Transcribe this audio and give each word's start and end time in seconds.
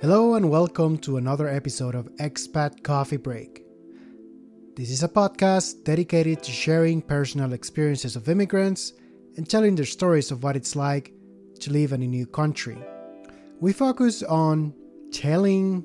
Hello 0.00 0.34
and 0.34 0.48
welcome 0.48 0.96
to 0.96 1.18
another 1.18 1.46
episode 1.46 1.94
of 1.94 2.08
Expat 2.16 2.82
Coffee 2.82 3.18
Break. 3.18 3.62
This 4.74 4.90
is 4.90 5.02
a 5.02 5.08
podcast 5.08 5.84
dedicated 5.84 6.42
to 6.42 6.50
sharing 6.50 7.02
personal 7.02 7.52
experiences 7.52 8.16
of 8.16 8.26
immigrants 8.26 8.94
and 9.36 9.46
telling 9.46 9.74
their 9.74 9.84
stories 9.84 10.30
of 10.30 10.42
what 10.42 10.56
it's 10.56 10.74
like 10.74 11.12
to 11.60 11.70
live 11.70 11.92
in 11.92 12.00
a 12.02 12.06
new 12.06 12.24
country. 12.24 12.78
We 13.60 13.74
focus 13.74 14.22
on 14.22 14.72
telling 15.12 15.84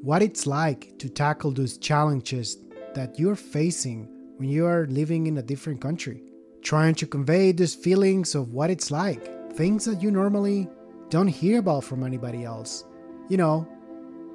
what 0.00 0.22
it's 0.22 0.46
like 0.46 0.98
to 0.98 1.10
tackle 1.10 1.50
those 1.50 1.76
challenges 1.76 2.56
that 2.94 3.18
you're 3.18 3.36
facing 3.36 4.08
when 4.38 4.48
you 4.48 4.64
are 4.64 4.86
living 4.86 5.26
in 5.26 5.36
a 5.36 5.42
different 5.42 5.82
country. 5.82 6.22
Trying 6.62 6.94
to 6.94 7.06
convey 7.06 7.52
those 7.52 7.74
feelings 7.74 8.34
of 8.34 8.54
what 8.54 8.70
it's 8.70 8.90
like, 8.90 9.52
things 9.52 9.84
that 9.84 10.00
you 10.00 10.10
normally 10.10 10.66
don't 11.10 11.28
hear 11.28 11.58
about 11.58 11.84
from 11.84 12.04
anybody 12.04 12.42
else. 12.42 12.84
You 13.30 13.36
know, 13.36 13.60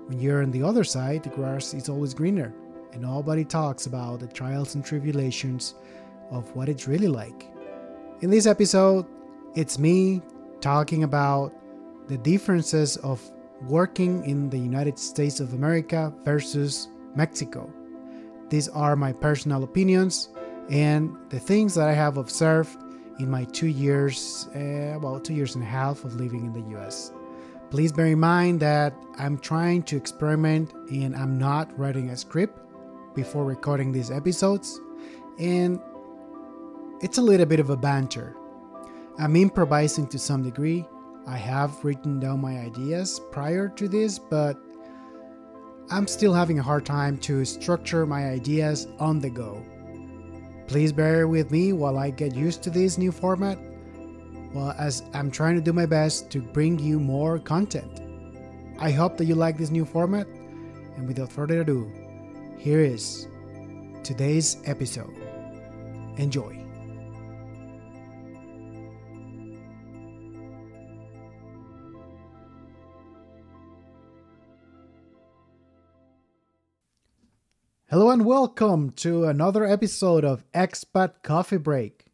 when 0.08 0.22
you're 0.22 0.42
on 0.42 0.52
the 0.52 0.64
other 0.64 0.86
side, 0.86 1.24
the 1.24 1.30
grass 1.30 1.74
is 1.74 1.90
always 1.90 2.14
greener, 2.14 2.54
and 2.94 3.02
nobody 3.02 3.44
talks 3.44 3.88
about 3.88 4.22
the 4.22 4.28
trials 4.28 4.74
and 4.74 4.86
tribulations 4.86 5.76
of 6.32 6.56
what 6.56 6.70
it's 6.70 6.88
really 6.88 7.10
like. 7.10 7.52
In 8.22 8.30
this 8.30 8.46
episode, 8.46 9.06
it's 9.54 9.78
me 9.78 10.22
talking 10.62 11.04
about 11.04 11.52
the 12.08 12.18
differences 12.18 12.96
of 12.98 13.22
working 13.68 14.24
in 14.24 14.50
the 14.50 14.58
United 14.58 14.98
States 14.98 15.42
of 15.42 15.54
America 15.54 16.14
versus 16.24 16.88
Mexico. 17.16 17.70
These 18.48 18.70
are 18.70 18.96
my 18.96 19.12
personal 19.12 19.66
opinions 19.66 20.30
and 20.70 21.14
the 21.28 21.40
things 21.40 21.76
that 21.76 21.90
I 21.90 21.94
have 21.94 22.16
observed 22.16 22.82
in 23.20 23.30
my 23.30 23.44
two 23.44 23.68
years, 23.68 24.48
uh, 24.56 24.96
about 24.96 25.26
two 25.26 25.34
years 25.34 25.56
and 25.56 25.66
a 25.66 25.68
half 25.68 26.06
of 26.06 26.16
living 26.16 26.46
in 26.46 26.54
the 26.54 26.78
US. 26.80 27.12
Please 27.76 27.92
bear 27.92 28.06
in 28.06 28.22
mind 28.22 28.62
that 28.62 28.94
I'm 29.18 29.38
trying 29.38 29.84
to 29.84 29.98
experiment 29.98 30.72
and 30.90 31.14
I'm 31.14 31.38
not 31.38 31.78
writing 31.78 32.10
a 32.10 32.16
script 32.16 32.58
before 33.14 33.44
recording 33.44 33.92
these 33.92 34.10
episodes, 34.10 34.80
and 35.40 35.82
it's 37.02 37.18
a 37.18 37.22
little 37.22 37.46
bit 37.46 37.60
of 37.60 37.72
a 37.72 37.76
banter. 37.76 38.34
I'm 39.20 39.36
improvising 39.36 40.08
to 40.08 40.18
some 40.18 40.42
degree. 40.42 40.86
I 41.28 41.36
have 41.36 41.84
written 41.84 42.18
down 42.18 42.40
my 42.40 42.60
ideas 42.60 43.20
prior 43.30 43.68
to 43.68 43.90
this, 43.90 44.20
but 44.20 44.56
I'm 45.92 46.08
still 46.08 46.34
having 46.34 46.60
a 46.60 46.64
hard 46.64 46.86
time 46.86 47.18
to 47.28 47.44
structure 47.44 48.06
my 48.06 48.30
ideas 48.30 48.88
on 49.00 49.20
the 49.20 49.30
go. 49.30 49.62
Please 50.68 50.94
bear 50.94 51.28
with 51.28 51.52
me 51.52 51.74
while 51.74 51.98
I 51.98 52.12
get 52.12 52.36
used 52.36 52.64
to 52.64 52.70
this 52.70 52.98
new 52.98 53.12
format, 53.12 53.60
well, 54.56 54.74
as 54.80 55.04
I'm 55.14 55.30
trying 55.30 55.56
to 55.56 55.62
do 55.62 55.74
my 55.74 55.86
best 55.86 56.32
to 56.32 56.42
bring 56.42 56.80
you 56.80 56.98
more 56.98 57.38
content. 57.40 58.02
I 58.80 58.90
hope 58.90 59.18
that 59.18 59.26
you 59.26 59.36
like 59.36 59.58
this 59.58 59.70
new 59.70 59.84
format, 59.86 60.28
and 60.96 61.08
without 61.08 61.32
further 61.32 61.62
ado, 61.62 61.92
here 62.58 62.80
is 62.80 63.28
today's 64.04 64.58
episode. 64.66 65.14
Enjoy. 66.18 66.62
Hello 77.90 78.10
and 78.10 78.26
welcome 78.26 78.92
to 78.92 79.26
another 79.26 79.66
episode 79.66 80.24
of 80.24 80.50
Expat 80.54 81.24
Coffee 81.24 81.58
Break. 81.58 82.05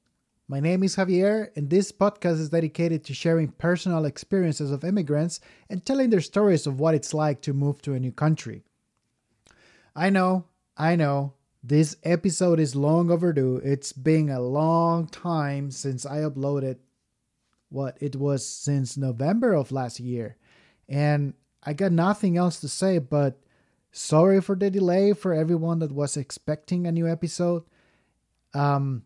My 0.52 0.60
name 0.60 0.84
is 0.84 0.98
Javier, 0.98 1.48
and 1.56 1.70
this 1.70 1.94
podcast 1.94 2.38
is 2.38 2.50
dedicated 2.50 3.06
to 3.06 3.14
sharing 3.14 3.54
personal 3.54 4.04
experiences 4.04 4.70
of 4.70 4.84
immigrants 4.84 5.40
and 5.70 5.86
telling 5.86 6.10
their 6.10 6.20
stories 6.20 6.68
of 6.68 6.78
what 6.78 6.94
it's 6.94 7.14
like 7.14 7.40
to 7.44 7.54
move 7.54 7.82
to 7.84 7.94
a 7.94 8.00
new 8.02 8.12
country. 8.12 8.66
I 9.96 10.10
know, 10.10 10.44
I 10.76 10.98
know, 10.98 11.36
this 11.64 11.96
episode 12.04 12.60
is 12.60 12.76
long 12.76 13.10
overdue. 13.10 13.62
It's 13.64 13.94
been 13.94 14.30
a 14.30 14.42
long 14.42 15.08
time 15.08 15.72
since 15.72 16.06
I 16.06 16.18
uploaded 16.18 16.80
what 17.70 17.98
it 18.02 18.18
was 18.18 18.46
since 18.46 18.98
November 18.98 19.54
of 19.54 19.72
last 19.72 20.02
year, 20.02 20.36
and 20.90 21.34
I 21.64 21.72
got 21.72 21.94
nothing 21.94 22.36
else 22.36 22.60
to 22.60 22.68
say 22.68 23.00
but 23.00 23.40
Sorry 23.94 24.42
for 24.42 24.58
the 24.58 24.70
delay 24.70 25.14
for 25.14 25.34
everyone 25.34 25.80
that 25.80 25.94
was 25.94 26.18
expecting 26.18 26.88
a 26.88 26.92
new 26.92 27.08
episode. 27.08 27.64
Um, 28.54 29.04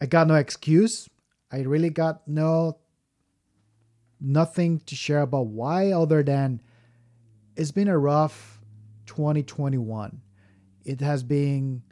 I 0.00 0.06
got 0.06 0.26
no 0.26 0.34
excuse. 0.34 1.08
I 1.50 1.60
really 1.60 1.90
got 1.90 2.26
no 2.26 2.78
nothing 4.20 4.80
to 4.80 4.94
share 4.94 5.20
about 5.20 5.46
why 5.46 5.92
other 5.92 6.22
than 6.22 6.60
it's 7.56 7.70
been 7.70 7.88
a 7.88 7.98
rough 7.98 8.60
2021. 9.06 10.20
It 10.84 11.00
has 11.00 11.22
been 11.22 11.82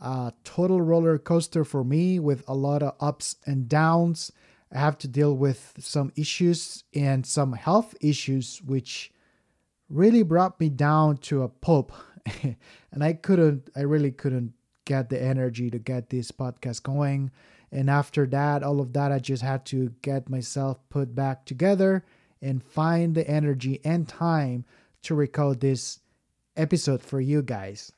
a 0.00 0.32
total 0.44 0.80
roller 0.80 1.18
coaster 1.18 1.64
for 1.64 1.84
me 1.84 2.18
with 2.18 2.42
a 2.48 2.54
lot 2.54 2.82
of 2.82 2.94
ups 3.00 3.36
and 3.46 3.68
downs. 3.68 4.32
I 4.72 4.78
have 4.78 4.98
to 4.98 5.08
deal 5.08 5.34
with 5.36 5.74
some 5.78 6.12
issues 6.16 6.84
and 6.94 7.24
some 7.24 7.52
health 7.52 7.94
issues 8.00 8.60
which 8.62 9.12
really 9.88 10.22
brought 10.22 10.58
me 10.60 10.68
down 10.68 11.16
to 11.16 11.42
a 11.42 11.48
pulp 11.48 11.92
and 12.42 13.04
i 13.04 13.12
couldn't 13.12 13.70
i 13.76 13.80
really 13.80 14.10
couldn't 14.10 14.52
get 14.86 15.10
the 15.10 15.22
energy 15.22 15.70
to 15.70 15.78
get 15.78 16.08
this 16.08 16.30
podcast 16.30 16.82
going 16.82 17.30
and 17.70 17.90
after 17.90 18.26
that 18.26 18.62
all 18.62 18.80
of 18.80 18.94
that 18.94 19.12
i 19.12 19.18
just 19.18 19.42
had 19.42 19.66
to 19.66 19.92
get 20.00 20.30
myself 20.30 20.78
put 20.88 21.14
back 21.14 21.44
together 21.44 22.02
and 22.40 22.64
find 22.64 23.14
the 23.14 23.28
energy 23.28 23.80
and 23.84 24.08
time 24.08 24.64
to 25.02 25.14
record 25.14 25.60
this 25.60 25.98
episode 26.56 27.02
for 27.02 27.20
you 27.20 27.42
guys 27.42 27.92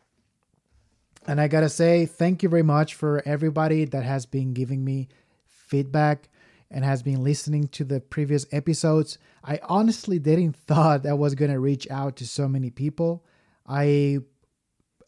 and 1.28 1.41
i 1.41 1.47
gotta 1.47 1.69
say 1.69 2.04
thank 2.04 2.43
you 2.43 2.49
very 2.49 2.65
much 2.65 2.94
for 2.94 3.22
everybody 3.25 3.84
that 3.84 4.03
has 4.03 4.26
been 4.26 4.53
giving 4.53 4.84
me 4.84 5.09
feedback 5.47 6.28
and 6.70 6.84
has 6.84 7.03
been 7.03 7.22
listening 7.22 7.69
to 7.69 7.84
the 7.84 8.00
previous 8.00 8.47
episodes. 8.53 9.19
I 9.44 9.60
honestly 9.69 10.19
didn't 10.19 10.56
thought 10.66 11.06
I 11.06 11.15
was 11.15 11.34
to 11.34 11.59
reach 11.59 11.88
out 11.91 12.16
to 12.16 12.26
so 12.26 12.49
many 12.49 12.70
people. 12.70 13.25
I 13.66 14.19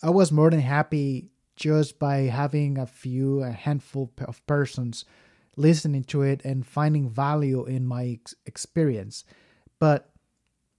I 0.03 0.11
was 0.11 0.33
more 0.33 0.51
than 0.51 0.61
happy 0.61 1.31
just 1.61 1.99
by 1.99 2.23
having 2.23 2.79
a 2.79 2.87
few 2.87 3.43
a 3.43 3.53
handful 3.53 4.11
of 4.27 4.45
persons 4.47 5.05
listening 5.57 6.05
to 6.05 6.23
it 6.23 6.41
and 6.45 6.67
finding 6.67 7.09
value 7.09 7.65
in 7.65 7.87
my 7.87 8.19
ex- 8.19 8.35
experience. 8.47 9.25
But 9.79 10.11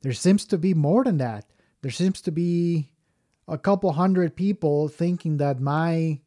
there 0.02 0.14
seems 0.14 0.46
to 0.46 0.58
be 0.58 0.74
more 0.74 1.03
than 1.03 1.18
that. 1.18 1.46
There 1.81 1.91
seems 1.91 2.20
to 2.22 2.31
be 2.31 2.91
a 3.47 3.58
couple 3.58 3.91
hundred 3.94 4.36
people 4.36 4.88
thinking 4.88 5.38
that 5.38 5.59
my 5.59 6.20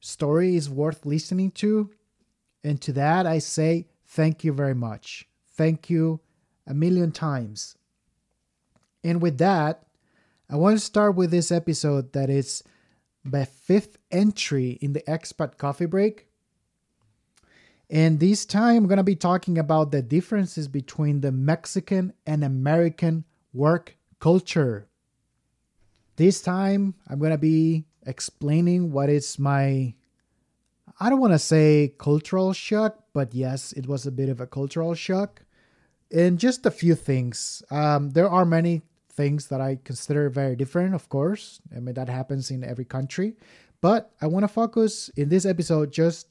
story 0.00 0.56
is 0.56 0.68
worth 0.68 1.06
listening 1.06 1.52
to 1.52 1.90
and 2.62 2.80
to 2.82 2.92
that, 2.92 3.26
I 3.26 3.38
say 3.38 3.88
thank 4.06 4.44
you 4.44 4.52
very 4.52 4.74
much. 4.74 5.26
Thank 5.56 5.88
you 5.88 6.20
a 6.66 6.74
million 6.74 7.12
times. 7.12 7.76
And 9.02 9.22
with 9.22 9.38
that, 9.38 9.86
I 10.48 10.56
want 10.56 10.78
to 10.78 10.84
start 10.84 11.14
with 11.14 11.30
this 11.30 11.50
episode 11.50 12.12
that 12.12 12.28
is 12.28 12.62
my 13.24 13.44
fifth 13.44 13.98
entry 14.10 14.78
in 14.80 14.92
the 14.92 15.02
Expat 15.02 15.58
Coffee 15.58 15.86
Break. 15.86 16.26
And 17.88 18.20
this 18.20 18.46
time, 18.46 18.84
I'm 18.84 18.86
going 18.86 18.98
to 18.98 19.02
be 19.02 19.16
talking 19.16 19.58
about 19.58 19.90
the 19.90 20.02
differences 20.02 20.68
between 20.68 21.20
the 21.20 21.32
Mexican 21.32 22.12
and 22.24 22.44
American 22.44 23.24
work 23.52 23.96
culture. 24.20 24.86
This 26.16 26.40
time, 26.40 26.94
I'm 27.08 27.18
going 27.18 27.32
to 27.32 27.38
be 27.38 27.86
explaining 28.06 28.92
what 28.92 29.08
is 29.10 29.38
my 29.38 29.94
I 31.02 31.08
don't 31.08 31.20
want 31.20 31.32
to 31.32 31.38
say 31.38 31.94
cultural 31.96 32.52
shock, 32.52 33.04
but 33.14 33.34
yes, 33.34 33.72
it 33.72 33.86
was 33.86 34.06
a 34.06 34.10
bit 34.10 34.28
of 34.28 34.40
a 34.40 34.46
cultural 34.46 34.94
shock. 34.94 35.42
And 36.12 36.38
just 36.38 36.66
a 36.66 36.70
few 36.70 36.94
things. 36.94 37.62
Um, 37.70 38.10
there 38.10 38.28
are 38.28 38.44
many 38.44 38.82
things 39.20 39.48
that 39.48 39.60
I 39.60 39.78
consider 39.84 40.30
very 40.30 40.56
different, 40.56 40.94
of 40.94 41.10
course. 41.10 41.60
I 41.76 41.80
mean, 41.80 41.94
that 41.94 42.08
happens 42.08 42.50
in 42.50 42.64
every 42.64 42.86
country. 42.86 43.36
But 43.82 44.10
I 44.22 44.26
want 44.32 44.44
to 44.44 44.48
focus 44.48 45.10
in 45.14 45.28
this 45.28 45.44
episode 45.44 45.92
just 45.92 46.28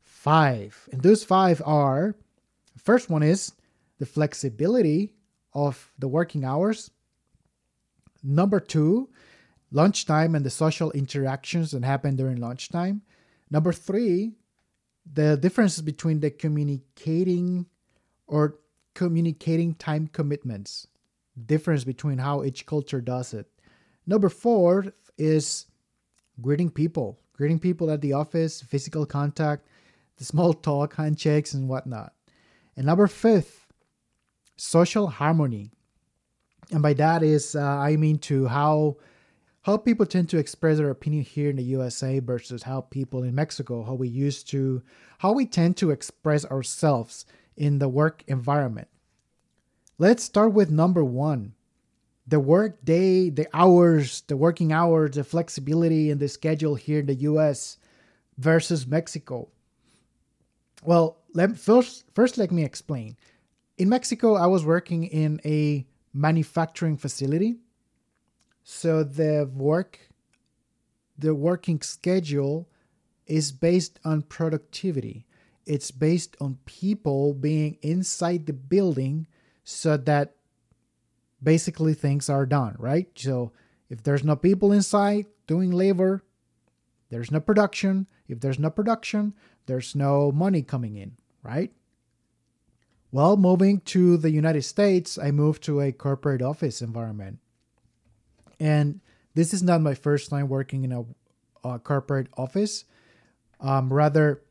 five. 0.00 0.88
And 0.92 1.02
those 1.02 1.24
five 1.24 1.60
are 1.66 2.14
first 2.78 3.10
one 3.10 3.24
is 3.24 3.52
the 3.98 4.06
flexibility 4.06 5.14
of 5.52 5.92
the 5.98 6.06
working 6.06 6.44
hours. 6.44 6.90
Number 8.22 8.60
two, 8.60 9.08
lunchtime 9.72 10.36
and 10.36 10.44
the 10.46 10.50
social 10.64 10.90
interactions 10.92 11.72
that 11.72 11.84
happen 11.84 12.14
during 12.14 12.36
lunchtime. 12.36 13.02
Number 13.50 13.72
three, 13.72 14.34
the 15.12 15.36
differences 15.36 15.82
between 15.82 16.20
the 16.20 16.30
communicating 16.30 17.66
or 18.26 18.60
communicating 18.94 19.74
time 19.74 20.06
commitments, 20.12 20.86
difference 21.46 21.84
between 21.84 22.18
how 22.18 22.44
each 22.44 22.66
culture 22.66 23.00
does 23.00 23.34
it. 23.34 23.46
Number 24.06 24.28
four 24.28 24.92
is 25.18 25.66
greeting 26.40 26.70
people, 26.70 27.18
greeting 27.32 27.58
people 27.58 27.90
at 27.90 28.00
the 28.00 28.12
office, 28.12 28.62
physical 28.62 29.06
contact, 29.06 29.66
the 30.16 30.24
small 30.24 30.52
talk, 30.52 30.94
handshakes, 30.96 31.54
and 31.54 31.68
whatnot. 31.68 32.12
And 32.76 32.86
number 32.86 33.06
fifth, 33.06 33.66
social 34.56 35.06
harmony. 35.06 35.72
and 36.70 36.82
by 36.82 36.92
that 36.94 37.22
is 37.22 37.56
uh, 37.56 37.62
I 37.62 37.96
mean 37.96 38.18
to 38.18 38.46
how 38.46 38.96
how 39.62 39.76
people 39.76 40.06
tend 40.06 40.28
to 40.30 40.38
express 40.38 40.78
their 40.78 40.90
opinion 40.90 41.22
here 41.22 41.50
in 41.50 41.56
the 41.56 41.62
USA 41.62 42.18
versus 42.18 42.62
how 42.62 42.80
people 42.80 43.22
in 43.22 43.34
Mexico, 43.34 43.82
how 43.84 43.94
we 43.94 44.08
used 44.08 44.48
to, 44.50 44.82
how 45.18 45.32
we 45.32 45.44
tend 45.44 45.76
to 45.76 45.90
express 45.90 46.46
ourselves 46.46 47.26
in 47.56 47.78
the 47.78 47.88
work 47.88 48.24
environment. 48.26 48.88
Let's 50.00 50.24
start 50.24 50.54
with 50.54 50.70
number 50.70 51.04
one 51.04 51.52
the 52.26 52.40
work 52.40 52.82
day, 52.86 53.28
the 53.28 53.46
hours, 53.52 54.22
the 54.28 54.36
working 54.36 54.72
hours, 54.72 55.16
the 55.16 55.24
flexibility 55.24 56.08
in 56.08 56.16
the 56.16 56.26
schedule 56.26 56.74
here 56.74 57.00
in 57.00 57.06
the 57.06 57.16
US 57.16 57.76
versus 58.38 58.86
Mexico. 58.86 59.48
Well, 60.82 61.18
let 61.34 61.58
first 61.58 62.04
first 62.14 62.38
let 62.38 62.50
me 62.50 62.64
explain. 62.64 63.18
In 63.76 63.90
Mexico, 63.90 64.36
I 64.36 64.46
was 64.46 64.64
working 64.64 65.04
in 65.04 65.38
a 65.44 65.86
manufacturing 66.14 66.96
facility. 66.96 67.58
So 68.64 69.04
the 69.04 69.50
work 69.54 69.98
the 71.18 71.34
working 71.34 71.82
schedule 71.82 72.70
is 73.26 73.52
based 73.52 74.00
on 74.02 74.22
productivity. 74.22 75.26
It's 75.66 75.90
based 75.90 76.38
on 76.40 76.56
people 76.64 77.34
being 77.34 77.76
inside 77.82 78.46
the 78.46 78.54
building 78.54 79.26
so 79.70 79.96
that 79.96 80.34
basically 81.42 81.94
things 81.94 82.28
are 82.28 82.46
done, 82.46 82.76
right? 82.78 83.08
So 83.14 83.52
if 83.88 84.02
there's 84.02 84.24
no 84.24 84.36
people 84.36 84.72
inside 84.72 85.26
doing 85.46 85.70
labor, 85.70 86.22
there's 87.10 87.30
no 87.30 87.40
production. 87.40 88.06
If 88.28 88.40
there's 88.40 88.58
no 88.58 88.70
production, 88.70 89.34
there's 89.66 89.94
no 89.94 90.30
money 90.32 90.62
coming 90.62 90.96
in, 90.96 91.16
right? 91.42 91.72
Well, 93.12 93.36
moving 93.36 93.80
to 93.86 94.16
the 94.16 94.30
United 94.30 94.62
States, 94.62 95.18
I 95.18 95.32
moved 95.32 95.64
to 95.64 95.80
a 95.80 95.90
corporate 95.90 96.42
office 96.42 96.80
environment. 96.80 97.40
And 98.60 99.00
this 99.34 99.52
is 99.52 99.62
not 99.62 99.80
my 99.80 99.94
first 99.94 100.30
time 100.30 100.48
working 100.48 100.84
in 100.84 100.92
a, 100.92 101.04
a 101.64 101.78
corporate 101.78 102.28
office. 102.36 102.84
Um, 103.60 103.92
rather, 103.92 104.42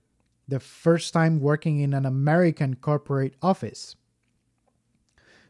the 0.48 0.60
first 0.60 1.14
time 1.14 1.40
working 1.40 1.80
in 1.80 1.94
an 1.94 2.06
American 2.06 2.76
corporate 2.76 3.36
office. 3.42 3.96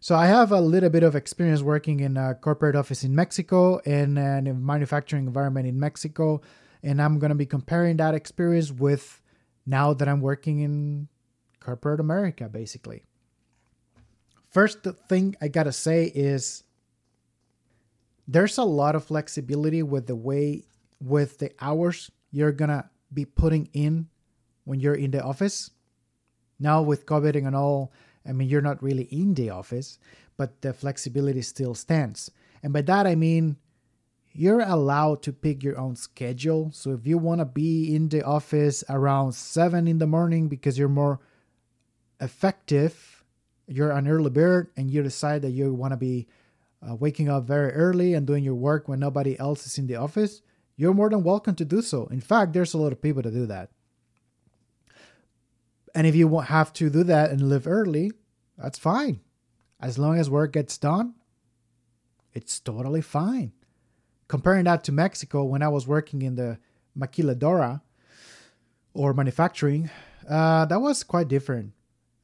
So 0.02 0.16
I 0.16 0.28
have 0.28 0.52
a 0.54 0.62
little 0.62 0.90
bit 0.90 1.04
of 1.04 1.16
experience 1.16 1.62
working 1.62 2.00
in 2.00 2.16
a 2.16 2.34
corporate 2.34 2.76
office 2.76 3.04
in 3.04 3.14
Mexico 3.14 3.80
and, 3.86 4.18
a 4.18 4.54
manufacturing 4.54 5.28
environment 5.28 5.68
in 5.68 5.78
Mexico, 5.78 6.42
and 6.82 7.02
I'm 7.02 7.20
going 7.20 7.30
to 7.30 7.36
be 7.36 7.46
comparing 7.46 7.98
that 7.98 8.16
experience 8.16 8.72
with 8.72 9.22
now 9.66 9.94
that 9.94 10.08
I'm 10.08 10.22
working 10.22 10.60
in 10.60 11.10
corporate 11.60 12.00
America, 12.00 12.48
basically. 12.48 13.04
First 14.50 14.80
thing 15.08 15.36
I 15.42 15.48
gotta 15.48 15.72
say 15.72 16.06
is 16.06 16.64
there's 18.28 18.58
a 18.58 18.64
lot 18.64 18.96
of 18.96 19.04
flexibility 19.04 19.84
with 19.84 20.08
the 20.08 20.16
way 20.16 20.64
with 21.00 21.38
the 21.38 21.52
hours 21.62 22.10
you're 22.32 22.52
gonna 22.52 22.90
be 23.14 23.26
putting 23.26 23.70
in 23.74 24.08
when 24.64 24.80
you're 24.80 24.96
in 24.96 25.12
the 25.12 25.22
office. 25.22 25.70
Now 26.60 26.82
with 26.82 27.06
COVID 27.06 27.36
and 27.36 27.56
all, 27.56 27.92
I 28.28 28.34
mean, 28.34 28.50
you're 28.50 28.62
not 28.62 28.84
really 28.84 29.04
in 29.04 29.34
the 29.34 29.50
office, 29.50 29.98
but 30.38 30.62
the 30.62 30.74
flexibility 30.74 31.42
still 31.42 31.74
stands. 31.74 32.32
And 32.64 32.74
by 32.74 32.82
that, 32.84 33.08
I 33.08 33.16
mean, 33.16 33.58
you're 34.32 34.62
allowed 34.62 35.22
to 35.24 35.34
pick 35.34 35.64
your 35.64 35.78
own 35.78 35.96
schedule. 35.96 36.72
So 36.74 36.92
if 36.92 37.06
you 37.06 37.18
want 37.18 37.40
to 37.40 37.46
be 37.46 37.96
in 37.96 38.10
the 38.10 38.24
office 38.24 38.84
around 38.90 39.34
7 39.34 39.88
in 39.88 39.98
the 39.98 40.08
morning 40.08 40.48
because 40.48 40.78
you're 40.78 40.88
more 40.88 41.20
effective, 42.22 43.24
you're 43.68 43.92
an 43.92 44.08
early 44.08 44.30
bird 44.30 44.70
and 44.78 44.90
you 44.90 45.04
decide 45.04 45.42
that 45.42 45.52
you 45.52 45.74
want 45.74 45.92
to 45.92 45.98
be 45.98 46.28
uh, 46.88 46.96
waking 46.96 47.30
up 47.30 47.46
very 47.46 47.72
early 47.72 48.14
and 48.14 48.26
doing 48.26 48.44
your 48.44 48.56
work 48.56 48.88
when 48.88 49.00
nobody 49.00 49.38
else 49.40 49.66
is 49.66 49.78
in 49.78 49.88
the 49.88 49.96
office, 49.96 50.42
you're 50.76 50.94
more 50.94 51.10
than 51.10 51.24
welcome 51.24 51.56
to 51.56 51.66
do 51.66 51.82
so. 51.82 52.08
In 52.08 52.22
fact, 52.22 52.54
there's 52.54 52.74
a 52.74 52.78
lot 52.78 52.94
of 52.94 53.02
people 53.02 53.22
to 53.24 53.32
do 53.32 53.46
that. 53.48 53.70
And 56.00 56.08
if 56.08 56.16
you 56.16 56.40
have 56.40 56.72
to 56.80 56.90
do 56.90 57.04
that 57.04 57.30
and 57.30 57.50
live 57.50 57.68
early, 57.68 58.14
that's 58.58 58.80
fine. 58.80 59.20
As 59.82 60.00
long 60.00 60.18
as 60.18 60.30
work 60.30 60.54
gets 60.54 60.78
done, 60.78 61.16
it's 62.32 62.58
totally 62.58 63.02
fine. 63.02 63.52
Comparing 64.30 64.64
that 64.64 64.86
to 64.86 64.94
Mexico, 64.94 65.44
when 65.44 65.62
I 65.62 65.68
was 65.68 65.90
working 65.90 66.22
in 66.22 66.36
the 66.36 66.58
maquiladora 66.98 67.82
or 68.94 69.14
manufacturing, 69.14 69.90
uh, 70.30 70.64
that 70.68 70.80
was 70.80 71.04
quite 71.04 71.28
different. 71.28 71.74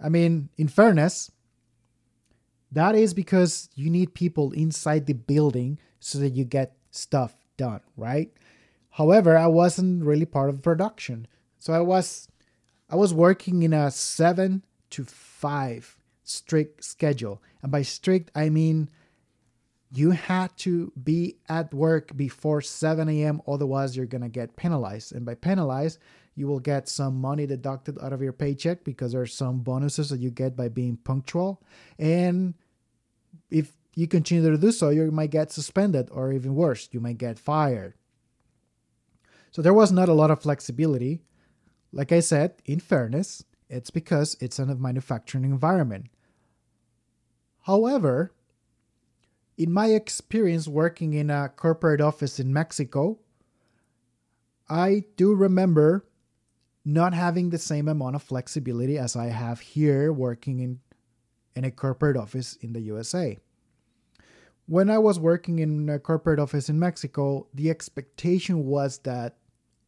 I 0.01 0.07
mean, 0.07 0.48
in 0.56 0.69
fairness, 0.69 1.30
that 2.71 2.95
is 2.95 3.13
because 3.13 3.68
you 3.75 3.89
need 3.89 4.13
people 4.13 4.54
inside 4.54 5.06
the 5.06 5.16
building 5.16 5.80
so 6.00 6.18
that 6.19 6.30
you 6.30 6.45
get 6.45 6.78
stuff 6.92 7.36
done, 7.57 7.81
right? 7.98 8.31
However, 8.92 9.36
I 9.38 9.48
wasn't 9.48 10.06
really 10.06 10.25
part 10.25 10.50
of 10.50 10.62
production. 10.62 11.28
So 11.60 11.74
I 11.74 11.81
was 11.81 12.30
I 12.90 12.96
was 12.96 13.14
working 13.14 13.64
in 13.64 13.74
a 13.74 13.92
7 13.92 14.64
to 14.92 15.04
5 15.04 15.98
strict 16.24 16.84
schedule. 16.84 17.42
And 17.62 17.72
by 17.72 17.82
strict, 17.82 18.32
I 18.36 18.50
mean 18.50 18.90
you 19.92 20.12
had 20.12 20.56
to 20.58 20.92
be 21.02 21.38
at 21.48 21.74
work 21.74 22.16
before 22.18 22.62
7 22.62 23.08
a.m., 23.08 23.42
otherwise, 23.48 23.96
you're 23.96 24.06
going 24.06 24.24
to 24.24 24.30
get 24.30 24.58
penalized. 24.58 25.14
And 25.14 25.26
by 25.26 25.36
penalized, 25.36 26.00
you 26.36 26.48
will 26.48 26.60
get 26.60 26.90
some 26.90 27.22
money 27.22 27.46
deducted 27.46 27.98
out 28.02 28.12
of 28.12 28.22
your 28.22 28.34
paycheck 28.34 28.84
because 28.84 29.14
there's 29.14 29.34
some 29.34 29.60
bonuses 29.60 30.10
that 30.10 30.20
you 30.20 30.31
get 30.31 30.56
by 30.56 30.68
being 30.68 30.98
punctual. 30.98 31.62
And 31.98 32.56
if 33.50 33.72
you 33.94 34.08
continue 34.08 34.52
to 34.52 34.58
do 34.58 34.72
so, 34.72 34.90
you 34.90 35.10
might 35.12 35.31
get 35.31 35.52
suspended, 35.52 36.10
or 36.12 36.34
even 36.34 36.56
worse, 36.56 36.90
you 36.92 37.00
might 37.00 37.18
get 37.18 37.40
fired. 37.40 37.94
So 39.52 39.62
there 39.62 39.74
was 39.74 39.94
not 39.94 40.10
a 40.10 40.14
lot 40.14 40.31
of 40.31 40.42
flexibility. 40.42 41.22
Like 41.95 42.12
I 42.12 42.19
said, 42.19 42.56
in 42.65 42.81
fairness, 42.81 43.45
it's 43.69 43.89
because 43.89 44.36
it's 44.42 44.59
in 44.59 44.69
a 44.69 44.75
manufacturing 44.75 45.45
environment. 45.45 46.07
However, 47.62 48.33
in 49.57 49.71
my 49.71 49.88
experience 49.88 50.68
working 50.68 51.13
in 51.13 51.30
a 51.30 51.47
corporate 51.47 52.01
office 52.01 52.38
in 52.38 52.51
Mexico, 52.51 53.19
I 54.69 55.06
do 55.15 55.33
remember 55.33 56.06
not 56.83 57.13
having 57.13 57.50
the 57.50 57.57
same 57.57 57.88
amount 57.88 58.18
of 58.18 58.24
flexibility 58.24 58.97
as 58.97 59.15
I 59.15 59.27
have 59.27 59.62
here 59.62 60.12
working 60.12 60.59
in, 60.59 60.81
in 61.56 61.63
a 61.63 61.71
corporate 61.71 62.18
office 62.18 62.57
in 62.57 62.74
the 62.74 62.81
USA. 62.81 63.39
When 64.68 64.89
I 64.89 64.97
was 64.97 65.18
working 65.18 65.59
in 65.59 65.88
a 65.88 65.97
corporate 65.97 66.39
office 66.39 66.68
in 66.68 66.78
Mexico, 66.78 67.47
the 67.54 67.69
expectation 67.69 68.66
was 68.66 68.97
that, 68.99 69.37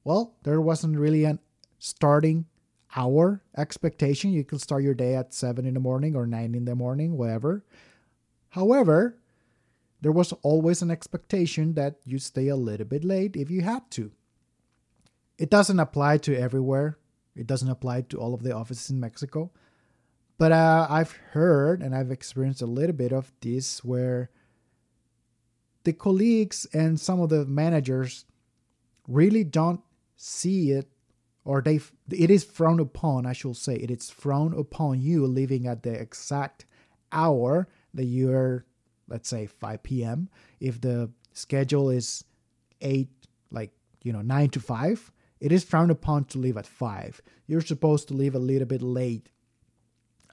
well, 0.06 0.36
there 0.44 0.62
wasn't 0.62 0.98
really 0.98 1.26
an 1.26 1.40
starting 1.80 2.46
hour 2.96 3.42
expectation. 3.56 4.32
You 4.32 4.44
can 4.44 4.60
start 4.60 4.84
your 4.84 4.94
day 4.94 5.16
at 5.16 5.34
7 5.34 5.66
in 5.66 5.74
the 5.74 5.80
morning 5.80 6.16
or 6.16 6.26
9 6.26 6.56
in 6.56 6.66
the 6.66 6.76
morning, 6.76 7.18
whatever. 7.18 7.64
However, 8.50 9.18
there 10.02 10.12
was 10.12 10.34
always 10.44 10.82
an 10.82 10.92
expectation 10.92 11.74
that 11.74 11.96
you 12.06 12.20
stay 12.20 12.48
a 12.48 12.56
little 12.56 12.86
bit 12.86 13.04
late 13.04 13.36
if 13.36 13.50
you 13.50 13.62
had 13.62 13.90
to. 13.92 14.12
It 15.38 15.50
doesn't 15.50 15.80
apply 15.80 16.18
to 16.20 16.36
everywhere. 16.36 16.98
It 17.36 17.46
doesn't 17.46 17.70
apply 17.70 18.02
to 18.02 18.18
all 18.18 18.34
of 18.34 18.44
the 18.44 18.56
offices 18.56 18.90
in 18.90 19.00
Mexico. 19.00 19.52
But 20.38 20.52
uh, 20.52 20.88
I've 20.90 21.12
heard 21.32 21.82
and 21.82 21.96
I've 21.96 22.12
experienced 22.12 22.62
a 22.62 22.68
little 22.68 22.96
bit 22.96 23.12
of 23.12 23.32
this 23.42 23.84
where 23.84 24.30
the 25.84 25.94
colleagues 25.94 26.68
and 26.74 27.00
some 27.00 27.20
of 27.20 27.30
the 27.30 27.46
managers 27.46 28.26
really 29.08 29.44
don't 29.44 29.82
see 30.16 30.72
it 30.72 30.90
or 31.48 31.62
they 31.62 31.80
it 32.12 32.30
is 32.30 32.44
frowned 32.44 32.82
upon 32.82 33.26
i 33.26 33.32
should 33.32 33.56
say 33.56 33.76
it 33.76 33.90
is 33.90 34.10
frowned 34.10 34.54
upon 34.54 35.00
you 35.02 35.26
leaving 35.26 35.66
at 35.66 35.82
the 35.82 35.94
exact 35.94 36.66
hour 37.12 37.68
that 37.94 38.04
you're 38.06 38.66
let's 39.08 39.30
say 39.30 39.46
5 39.48 39.82
p.m 39.82 40.30
if 40.60 40.82
the 40.82 41.10
schedule 41.32 41.90
is 41.90 42.26
8 42.82 43.08
like 43.50 43.72
you 44.04 44.12
know 44.12 44.22
9 44.22 44.50
to 44.50 44.60
5 44.60 45.12
it 45.40 45.52
is 45.54 45.64
frowned 45.64 45.90
upon 45.90 46.26
to 46.26 46.38
leave 46.38 46.58
at 46.58 46.68
5 46.68 47.22
you're 47.48 47.62
supposed 47.62 48.10
to 48.10 48.14
leave 48.14 48.36
a 48.36 48.40
little 48.40 48.68
bit 48.68 48.82
late 48.82 49.30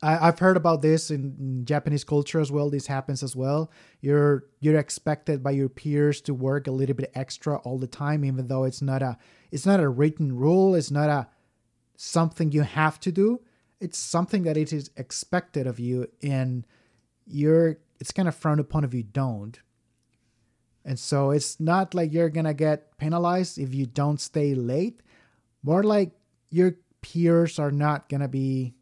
I, 0.03 0.27
have 0.27 0.39
heard 0.39 0.59
about 0.59 0.83
this 0.83 1.11
in, 1.11 1.35
in, 1.39 1.65
Japanese 1.65 2.05
culture 2.05 2.39
as 2.39 2.53
well. 2.53 2.69
This 2.69 2.87
happens 2.87 3.23
as 3.23 3.35
well. 3.35 3.71
You're 4.03 4.45
you're 4.61 4.79
expected 4.79 5.43
by 5.43 5.53
your 5.53 5.71
peers 5.71 6.21
to 6.23 6.35
work 6.35 6.67
a 6.67 6.73
little 6.73 6.95
bit 6.95 7.11
extra 7.15 7.57
all 7.59 7.79
the 7.79 7.87
time, 7.87 8.23
even 8.23 8.47
though 8.47 8.65
it's 8.65 8.83
not 8.83 9.01
a 9.03 9.17
it's 9.55 9.65
not 9.65 9.79
a 9.79 9.89
written 9.89 10.37
rule. 10.37 10.75
It's 10.75 10.91
not 10.91 11.09
a 11.09 11.29
something 11.97 12.51
you 12.51 12.63
have 12.63 12.99
to 12.99 13.13
do. 13.13 13.41
It's 13.81 13.97
something 13.97 14.43
that 14.43 14.57
it 14.57 14.73
is 14.73 14.91
expected 14.97 15.69
of 15.69 15.79
you, 15.79 16.09
and 16.25 16.67
you're 17.25 17.79
it's 18.01 18.11
kind 18.11 18.27
of 18.27 18.35
frowned 18.35 18.59
upon 18.59 18.83
if 18.83 18.93
you 18.93 19.05
don't. 19.05 19.57
And 20.85 20.99
so 20.99 21.31
it's 21.31 21.61
not 21.61 21.95
like 21.95 22.13
you're 22.13 22.31
gonna 22.31 22.53
get 22.53 22.99
penalized 22.99 23.57
if 23.57 23.73
you 23.73 23.87
don't 23.87 24.21
stay 24.21 24.57
late. 24.57 25.01
More 25.63 25.85
like 25.85 26.11
your 26.51 26.75
peers 27.01 27.61
are 27.61 27.71
not 27.71 28.09
gonna 28.09 28.27
be 28.27 28.75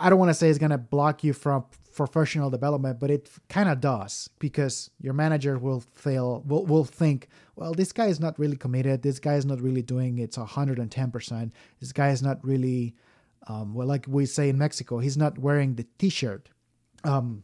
I 0.00 0.10
don't 0.10 0.18
want 0.18 0.30
to 0.30 0.34
say 0.34 0.48
it's 0.48 0.58
gonna 0.58 0.78
block 0.78 1.24
you 1.24 1.32
from 1.32 1.64
professional 1.94 2.50
development, 2.50 2.98
but 2.98 3.10
it 3.10 3.28
kind 3.48 3.68
of 3.68 3.80
does 3.80 4.30
because 4.38 4.90
your 5.00 5.12
manager 5.12 5.58
will 5.58 5.80
fail 5.94 6.42
will 6.46 6.64
will 6.64 6.84
think, 6.84 7.28
well, 7.56 7.72
this 7.72 7.92
guy 7.92 8.06
is 8.06 8.20
not 8.20 8.38
really 8.38 8.56
committed. 8.56 9.02
This 9.02 9.18
guy 9.18 9.34
is 9.34 9.44
not 9.44 9.60
really 9.60 9.82
doing 9.82 10.18
it 10.18 10.32
110%. 10.32 11.52
This 11.80 11.92
guy 11.92 12.10
is 12.10 12.22
not 12.22 12.44
really 12.44 12.94
um, 13.48 13.74
well, 13.74 13.86
like 13.86 14.06
we 14.08 14.26
say 14.26 14.48
in 14.48 14.58
Mexico, 14.58 14.98
he's 14.98 15.16
not 15.16 15.38
wearing 15.38 15.74
the 15.74 15.86
T-shirt. 15.98 16.48
Um, 17.04 17.42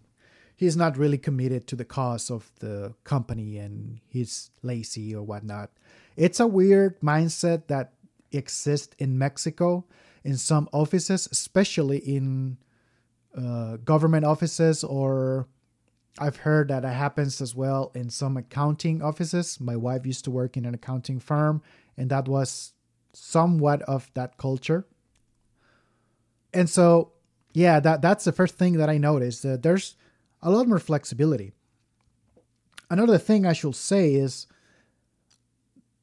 he's 0.55 0.77
not 0.77 0.97
really 0.97 1.19
committed 1.19 1.67
to 1.69 1.77
the 1.77 1.85
cause 1.85 2.31
of 2.31 2.51
the 2.61 2.95
company, 3.05 3.59
and 3.59 4.01
he's 4.09 4.51
lazy 4.63 5.15
or 5.15 5.23
whatnot. 5.23 5.71
It's 6.17 6.41
a 6.41 6.47
weird 6.47 7.01
mindset 7.01 7.67
that 7.67 7.95
exists 8.31 8.95
in 8.99 9.19
Mexico 9.19 9.87
in 10.25 10.37
some 10.37 10.69
offices, 10.73 11.29
especially 11.31 11.99
in 11.99 12.59
uh, 13.37 13.77
government 13.79 14.25
offices, 14.25 14.83
or 14.83 15.49
I've 16.19 16.39
heard 16.39 16.69
that 16.69 16.85
it 16.85 16.89
happens 16.89 17.41
as 17.41 17.55
well 17.55 17.93
in 17.95 18.11
some 18.11 18.37
accounting 18.37 19.03
offices. 19.03 19.61
My 19.61 19.77
wife 19.77 20.05
used 20.05 20.25
to 20.25 20.31
work 20.31 20.57
in 20.57 20.65
an 20.65 20.75
accounting 20.75 21.21
firm, 21.21 21.63
and 21.97 22.11
that 22.11 22.27
was 22.29 22.73
somewhat 23.13 23.83
of 23.83 24.11
that 24.15 24.37
culture. 24.37 24.87
And 26.53 26.69
so, 26.69 27.13
yeah, 27.53 27.81
that 27.81 28.03
that's 28.03 28.25
the 28.25 28.33
first 28.33 28.57
thing 28.57 28.79
that 28.79 28.89
I 28.89 28.99
noticed. 28.99 29.43
That 29.43 29.63
there's 29.63 29.97
a 30.43 30.51
lot 30.51 30.67
more 30.67 30.79
flexibility. 30.79 31.53
Another 32.91 33.19
thing 33.19 33.45
I 33.45 33.53
should 33.53 33.77
say 33.77 34.15
is 34.15 34.47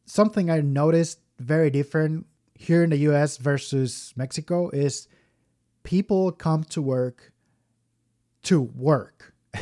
something 0.06 0.50
I 0.50 0.62
noticed 0.62 1.20
very 1.40 1.70
different 1.70 2.28
here 2.56 2.84
in 2.84 2.90
the 2.90 2.98
US 3.10 3.38
versus 3.38 4.14
Mexico 4.16 4.70
is 4.70 5.08
people 5.84 6.32
come 6.32 6.64
to 6.66 6.82
work 6.82 7.32
to 8.44 8.62
work. 8.62 9.34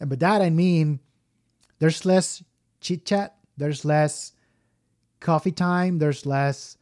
and 0.00 0.08
by 0.08 0.16
that 0.16 0.42
I 0.42 0.50
mean 0.50 1.00
there's 1.78 2.04
less 2.04 2.42
chit 2.80 3.04
chat, 3.04 3.36
there's 3.56 3.84
less 3.84 4.32
coffee 5.20 5.52
time, 5.52 5.98
there's 5.98 6.24
less 6.24 6.76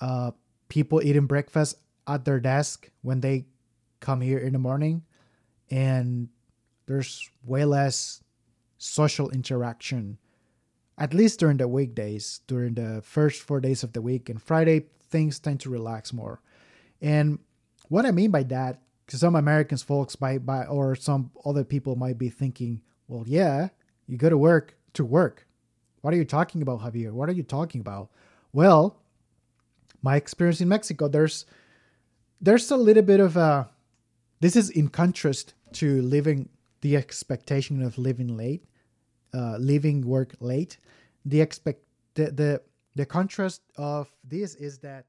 uh, 0.00 0.30
people 0.68 1.02
eating 1.02 1.26
breakfast 1.26 1.76
at 2.06 2.24
their 2.24 2.40
desk 2.40 2.90
when 3.02 3.20
they 3.20 3.46
come 4.00 4.20
here 4.20 4.38
in 4.38 4.52
the 4.52 4.58
morning, 4.58 5.02
and 5.70 6.28
there's 6.86 7.30
way 7.44 7.64
less 7.64 8.22
social 8.78 9.30
interaction 9.30 10.18
at 11.00 11.14
least 11.14 11.40
during 11.40 11.56
the 11.56 11.66
weekdays, 11.66 12.42
during 12.46 12.74
the 12.74 13.00
first 13.02 13.42
four 13.42 13.58
days 13.60 13.82
of 13.82 13.94
the 13.94 14.02
week. 14.02 14.28
And 14.28 14.40
Friday, 14.40 14.84
things 15.08 15.40
tend 15.40 15.60
to 15.60 15.70
relax 15.70 16.12
more. 16.12 16.42
And 17.00 17.38
what 17.88 18.04
I 18.04 18.10
mean 18.10 18.30
by 18.30 18.42
that, 18.44 18.82
because 19.06 19.20
some 19.20 19.34
Americans 19.34 19.82
folks 19.82 20.14
by 20.14 20.38
by 20.38 20.66
or 20.66 20.94
some 20.94 21.32
other 21.44 21.64
people 21.64 21.96
might 21.96 22.18
be 22.18 22.28
thinking, 22.28 22.82
well, 23.08 23.24
yeah, 23.26 23.68
you 24.06 24.18
go 24.18 24.28
to 24.28 24.38
work 24.38 24.76
to 24.92 25.04
work. 25.04 25.46
What 26.02 26.12
are 26.14 26.18
you 26.18 26.24
talking 26.24 26.62
about, 26.62 26.80
Javier? 26.80 27.12
What 27.12 27.28
are 27.28 27.32
you 27.32 27.42
talking 27.42 27.80
about? 27.80 28.10
Well, 28.52 29.00
my 30.02 30.16
experience 30.16 30.60
in 30.60 30.68
Mexico, 30.68 31.08
there's 31.08 31.46
there's 32.40 32.70
a 32.70 32.76
little 32.76 33.02
bit 33.02 33.20
of 33.20 33.36
a 33.36 33.70
this 34.40 34.54
is 34.54 34.68
in 34.68 34.88
contrast 34.88 35.54
to 35.72 36.02
living 36.02 36.50
the 36.82 36.96
expectation 36.96 37.82
of 37.82 37.96
living 37.98 38.36
late 38.36 38.64
uh, 39.34 39.56
leaving 39.58 40.06
work 40.06 40.34
late. 40.40 40.78
The 41.24 41.40
expect 41.40 41.82
the, 42.14 42.30
the 42.30 42.62
the 42.96 43.06
contrast 43.06 43.62
of 43.76 44.10
this 44.24 44.54
is 44.56 44.78
that 44.78 45.06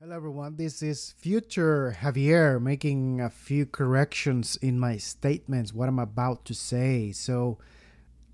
hello 0.00 0.16
everyone 0.16 0.56
this 0.56 0.82
is 0.82 1.14
future 1.16 1.96
javier 2.00 2.60
making 2.60 3.20
a 3.20 3.30
few 3.30 3.64
corrections 3.64 4.56
in 4.56 4.76
my 4.76 4.96
statements 4.96 5.72
what 5.72 5.88
i'm 5.88 6.00
about 6.00 6.44
to 6.44 6.54
say. 6.54 7.12
So 7.12 7.58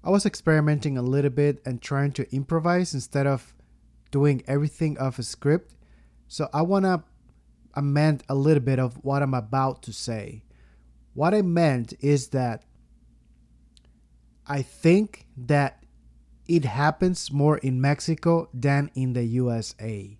i 0.02 0.10
was 0.10 0.24
experimenting 0.24 0.96
a 0.96 1.02
little 1.02 1.30
bit 1.30 1.60
and 1.66 1.82
trying 1.82 2.12
to 2.12 2.34
improvise 2.34 2.94
instead 2.94 3.26
of 3.26 3.54
doing 4.10 4.42
everything 4.46 4.98
off 4.98 5.18
a 5.18 5.22
script. 5.22 5.74
So 6.28 6.48
i 6.54 6.62
want 6.62 6.86
to 6.86 7.02
amend 7.74 8.24
a 8.28 8.34
little 8.34 8.62
bit 8.62 8.78
of 8.78 9.04
what 9.04 9.22
i'm 9.22 9.34
about 9.34 9.82
to 9.82 9.92
say. 9.92 10.44
What 11.12 11.34
i 11.34 11.42
meant 11.42 11.92
is 12.00 12.28
that 12.28 12.64
I 14.48 14.62
think 14.62 15.26
that 15.36 15.84
it 16.46 16.64
happens 16.64 17.30
more 17.30 17.58
in 17.58 17.80
Mexico 17.80 18.48
than 18.54 18.90
in 18.94 19.12
the 19.12 19.24
USA. 19.24 20.18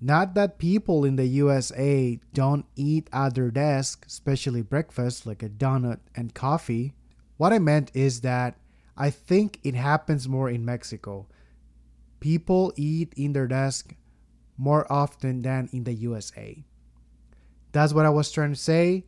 Not 0.00 0.34
that 0.34 0.58
people 0.58 1.04
in 1.04 1.16
the 1.16 1.26
USA 1.26 2.20
don't 2.32 2.66
eat 2.76 3.08
at 3.12 3.34
their 3.34 3.50
desk, 3.50 4.04
especially 4.06 4.62
breakfast, 4.62 5.26
like 5.26 5.42
a 5.42 5.48
donut 5.48 5.98
and 6.14 6.34
coffee. 6.34 6.94
What 7.38 7.52
I 7.52 7.58
meant 7.58 7.90
is 7.94 8.20
that 8.20 8.56
I 8.96 9.10
think 9.10 9.58
it 9.64 9.74
happens 9.74 10.28
more 10.28 10.48
in 10.48 10.64
Mexico. 10.64 11.26
People 12.20 12.72
eat 12.76 13.12
in 13.16 13.32
their 13.32 13.48
desk 13.48 13.94
more 14.56 14.90
often 14.90 15.42
than 15.42 15.68
in 15.72 15.84
the 15.84 15.94
USA. 15.94 16.64
That's 17.72 17.92
what 17.92 18.06
I 18.06 18.10
was 18.10 18.30
trying 18.30 18.52
to 18.52 18.58
say, 18.58 19.04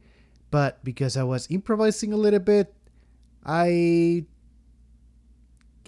but 0.51 0.83
because 0.85 1.17
I 1.17 1.23
was 1.23 1.47
improvising 1.51 2.13
a 2.13 2.17
little 2.17 2.41
bit, 2.41 2.75
I 3.45 4.27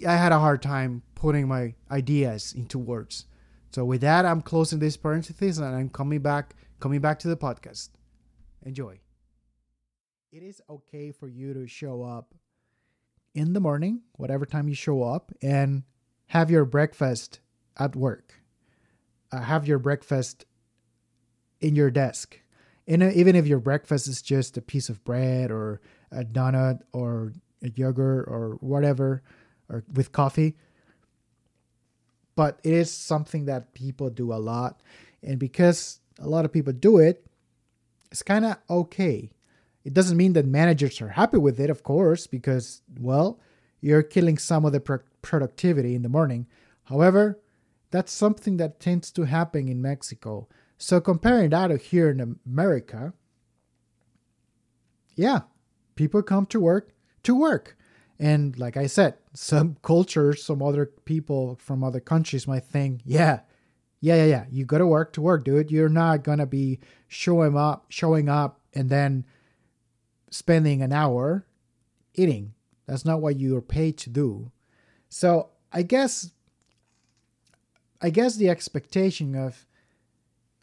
I 0.05 0.15
had 0.15 0.31
a 0.31 0.39
hard 0.39 0.61
time 0.61 1.03
putting 1.15 1.47
my 1.47 1.75
ideas 1.89 2.53
into 2.53 2.79
words. 2.79 3.25
So 3.71 3.85
with 3.85 4.01
that, 4.01 4.25
I'm 4.25 4.41
closing 4.41 4.79
this 4.79 4.97
parenthesis 4.97 5.57
and 5.57 5.75
I'm 5.75 5.89
coming 5.89 6.19
back 6.19 6.55
coming 6.79 6.99
back 6.99 7.19
to 7.19 7.27
the 7.27 7.37
podcast. 7.37 7.89
Enjoy. 8.65 8.99
It 10.31 10.43
is 10.43 10.61
okay 10.69 11.11
for 11.11 11.27
you 11.27 11.53
to 11.53 11.67
show 11.67 12.03
up 12.03 12.33
in 13.35 13.53
the 13.53 13.59
morning, 13.59 14.01
whatever 14.13 14.45
time 14.45 14.67
you 14.67 14.75
show 14.75 15.03
up, 15.03 15.31
and 15.41 15.83
have 16.27 16.49
your 16.49 16.65
breakfast 16.65 17.39
at 17.77 17.95
work. 17.95 18.33
Uh, 19.31 19.41
have 19.41 19.67
your 19.67 19.79
breakfast 19.79 20.45
in 21.61 21.75
your 21.75 21.91
desk. 21.91 22.39
And 22.87 23.03
even 23.03 23.35
if 23.35 23.47
your 23.47 23.59
breakfast 23.59 24.07
is 24.07 24.21
just 24.21 24.57
a 24.57 24.61
piece 24.61 24.89
of 24.89 25.03
bread 25.03 25.51
or 25.51 25.81
a 26.11 26.23
donut 26.23 26.79
or 26.91 27.33
a 27.63 27.69
yogurt 27.69 28.25
or 28.27 28.57
whatever, 28.59 29.23
or 29.71 29.83
with 29.93 30.11
coffee. 30.11 30.57
But 32.35 32.59
it 32.63 32.73
is 32.73 32.91
something 32.91 33.45
that 33.45 33.73
people 33.73 34.09
do 34.09 34.33
a 34.33 34.35
lot. 34.35 34.81
And 35.23 35.39
because 35.39 35.99
a 36.19 36.27
lot 36.27 36.45
of 36.45 36.51
people 36.51 36.73
do 36.73 36.97
it, 36.97 37.25
it's 38.11 38.23
kind 38.23 38.45
of 38.45 38.57
okay. 38.69 39.31
It 39.83 39.93
doesn't 39.93 40.17
mean 40.17 40.33
that 40.33 40.45
managers 40.45 41.01
are 41.01 41.09
happy 41.09 41.37
with 41.37 41.59
it, 41.59 41.69
of 41.69 41.83
course, 41.83 42.27
because, 42.27 42.81
well, 42.99 43.39
you're 43.79 44.03
killing 44.03 44.37
some 44.37 44.65
of 44.65 44.73
the 44.73 44.79
pro- 44.79 44.99
productivity 45.21 45.95
in 45.95 46.03
the 46.03 46.09
morning. 46.09 46.47
However, 46.83 47.39
that's 47.89 48.11
something 48.11 48.57
that 48.57 48.79
tends 48.79 49.11
to 49.11 49.23
happen 49.23 49.67
in 49.67 49.81
Mexico. 49.81 50.47
So 50.77 50.99
comparing 51.01 51.49
that 51.51 51.67
to 51.67 51.77
here 51.77 52.09
in 52.09 52.37
America, 52.45 53.13
yeah, 55.15 55.41
people 55.95 56.21
come 56.21 56.45
to 56.47 56.59
work 56.59 56.93
to 57.23 57.35
work. 57.35 57.77
And 58.21 58.57
like 58.59 58.77
I 58.77 58.85
said, 58.85 59.15
some 59.33 59.77
cultures, 59.81 60.43
some 60.43 60.61
other 60.61 60.85
people 60.85 61.55
from 61.59 61.83
other 61.83 61.99
countries 61.99 62.47
might 62.47 62.63
think, 62.63 63.01
yeah, 63.03 63.39
yeah, 63.99 64.15
yeah, 64.15 64.25
yeah, 64.25 64.45
you 64.49 64.63
go 64.63 64.77
to 64.77 64.85
work 64.85 65.11
to 65.13 65.21
work, 65.21 65.43
dude. 65.43 65.71
You're 65.71 65.89
not 65.89 66.23
gonna 66.23 66.45
be 66.45 66.79
showing 67.07 67.57
up, 67.57 67.85
showing 67.89 68.29
up, 68.29 68.61
and 68.73 68.89
then 68.89 69.25
spending 70.29 70.81
an 70.83 70.93
hour 70.93 71.45
eating. 72.13 72.53
That's 72.85 73.05
not 73.05 73.21
what 73.21 73.39
you're 73.39 73.61
paid 73.61 73.97
to 73.99 74.09
do. 74.09 74.51
So 75.09 75.49
I 75.71 75.81
guess, 75.81 76.31
I 78.01 78.11
guess 78.11 78.35
the 78.35 78.49
expectation 78.49 79.35
of 79.35 79.65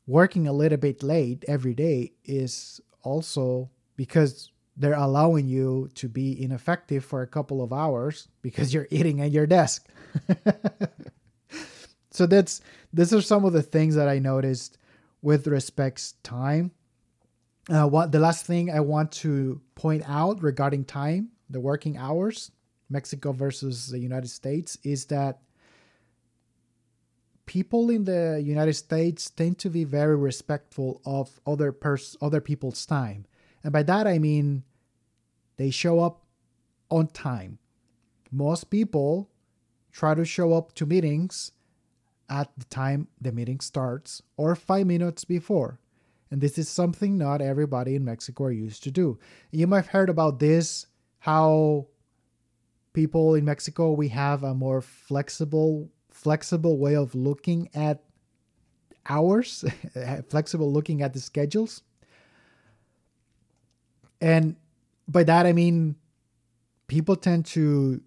working 0.06 0.46
a 0.46 0.52
little 0.52 0.78
bit 0.78 1.02
late 1.02 1.44
every 1.48 1.74
day 1.74 2.12
is 2.24 2.80
also 3.02 3.70
because 3.96 4.50
they're 4.78 4.94
allowing 4.94 5.48
you 5.48 5.90
to 5.94 6.08
be 6.08 6.40
ineffective 6.40 7.04
for 7.04 7.22
a 7.22 7.26
couple 7.26 7.62
of 7.62 7.72
hours 7.72 8.28
because 8.42 8.72
you're 8.72 8.86
eating 8.90 9.20
at 9.20 9.32
your 9.32 9.46
desk. 9.46 9.88
so 12.12 12.26
that's 12.26 12.60
these 12.92 13.12
are 13.12 13.20
some 13.20 13.44
of 13.44 13.52
the 13.52 13.62
things 13.62 13.96
that 13.96 14.08
I 14.08 14.20
noticed 14.20 14.78
with 15.20 15.48
respects 15.48 16.12
time. 16.22 16.70
Uh, 17.68 17.86
what 17.86 18.12
the 18.12 18.20
last 18.20 18.46
thing 18.46 18.70
I 18.70 18.80
want 18.80 19.12
to 19.12 19.60
point 19.74 20.04
out 20.06 20.42
regarding 20.42 20.84
time, 20.84 21.30
the 21.50 21.60
working 21.60 21.98
hours, 21.98 22.52
Mexico 22.88 23.32
versus 23.32 23.88
the 23.88 23.98
United 23.98 24.28
States, 24.28 24.78
is 24.84 25.06
that 25.06 25.40
people 27.46 27.90
in 27.90 28.04
the 28.04 28.40
United 28.44 28.74
States 28.74 29.28
tend 29.28 29.58
to 29.58 29.70
be 29.70 29.82
very 29.82 30.16
respectful 30.16 31.02
of 31.04 31.40
other 31.46 31.72
pers- 31.72 32.16
other 32.22 32.40
people's 32.40 32.86
time. 32.86 33.26
And 33.64 33.72
by 33.72 33.82
that 33.82 34.06
I 34.06 34.18
mean 34.18 34.62
they 35.58 35.70
show 35.70 36.00
up 36.00 36.24
on 36.90 37.08
time. 37.08 37.58
Most 38.32 38.70
people 38.70 39.28
try 39.92 40.14
to 40.14 40.24
show 40.24 40.54
up 40.54 40.74
to 40.74 40.86
meetings 40.86 41.52
at 42.30 42.50
the 42.56 42.64
time 42.66 43.08
the 43.20 43.32
meeting 43.32 43.60
starts 43.60 44.22
or 44.36 44.54
five 44.54 44.86
minutes 44.86 45.24
before. 45.24 45.78
And 46.30 46.40
this 46.40 46.58
is 46.58 46.68
something 46.68 47.16
not 47.18 47.40
everybody 47.40 47.94
in 47.94 48.04
Mexico 48.04 48.44
are 48.44 48.52
used 48.52 48.82
to 48.84 48.90
do. 48.90 49.18
You 49.50 49.66
might 49.66 49.78
have 49.78 49.86
heard 49.88 50.10
about 50.10 50.38
this, 50.38 50.86
how 51.18 51.86
people 52.92 53.34
in 53.34 53.44
Mexico 53.44 53.92
we 53.92 54.08
have 54.08 54.42
a 54.42 54.54
more 54.54 54.80
flexible 54.80 55.90
flexible 56.10 56.78
way 56.78 56.96
of 56.96 57.14
looking 57.14 57.68
at 57.74 58.02
hours, 59.08 59.64
flexible 60.28 60.72
looking 60.72 61.00
at 61.02 61.12
the 61.12 61.20
schedules. 61.20 61.82
And 64.20 64.56
by 65.08 65.24
that 65.24 65.46
I 65.46 65.52
mean 65.52 65.96
people 66.86 67.16
tend 67.16 67.46
to 67.46 68.02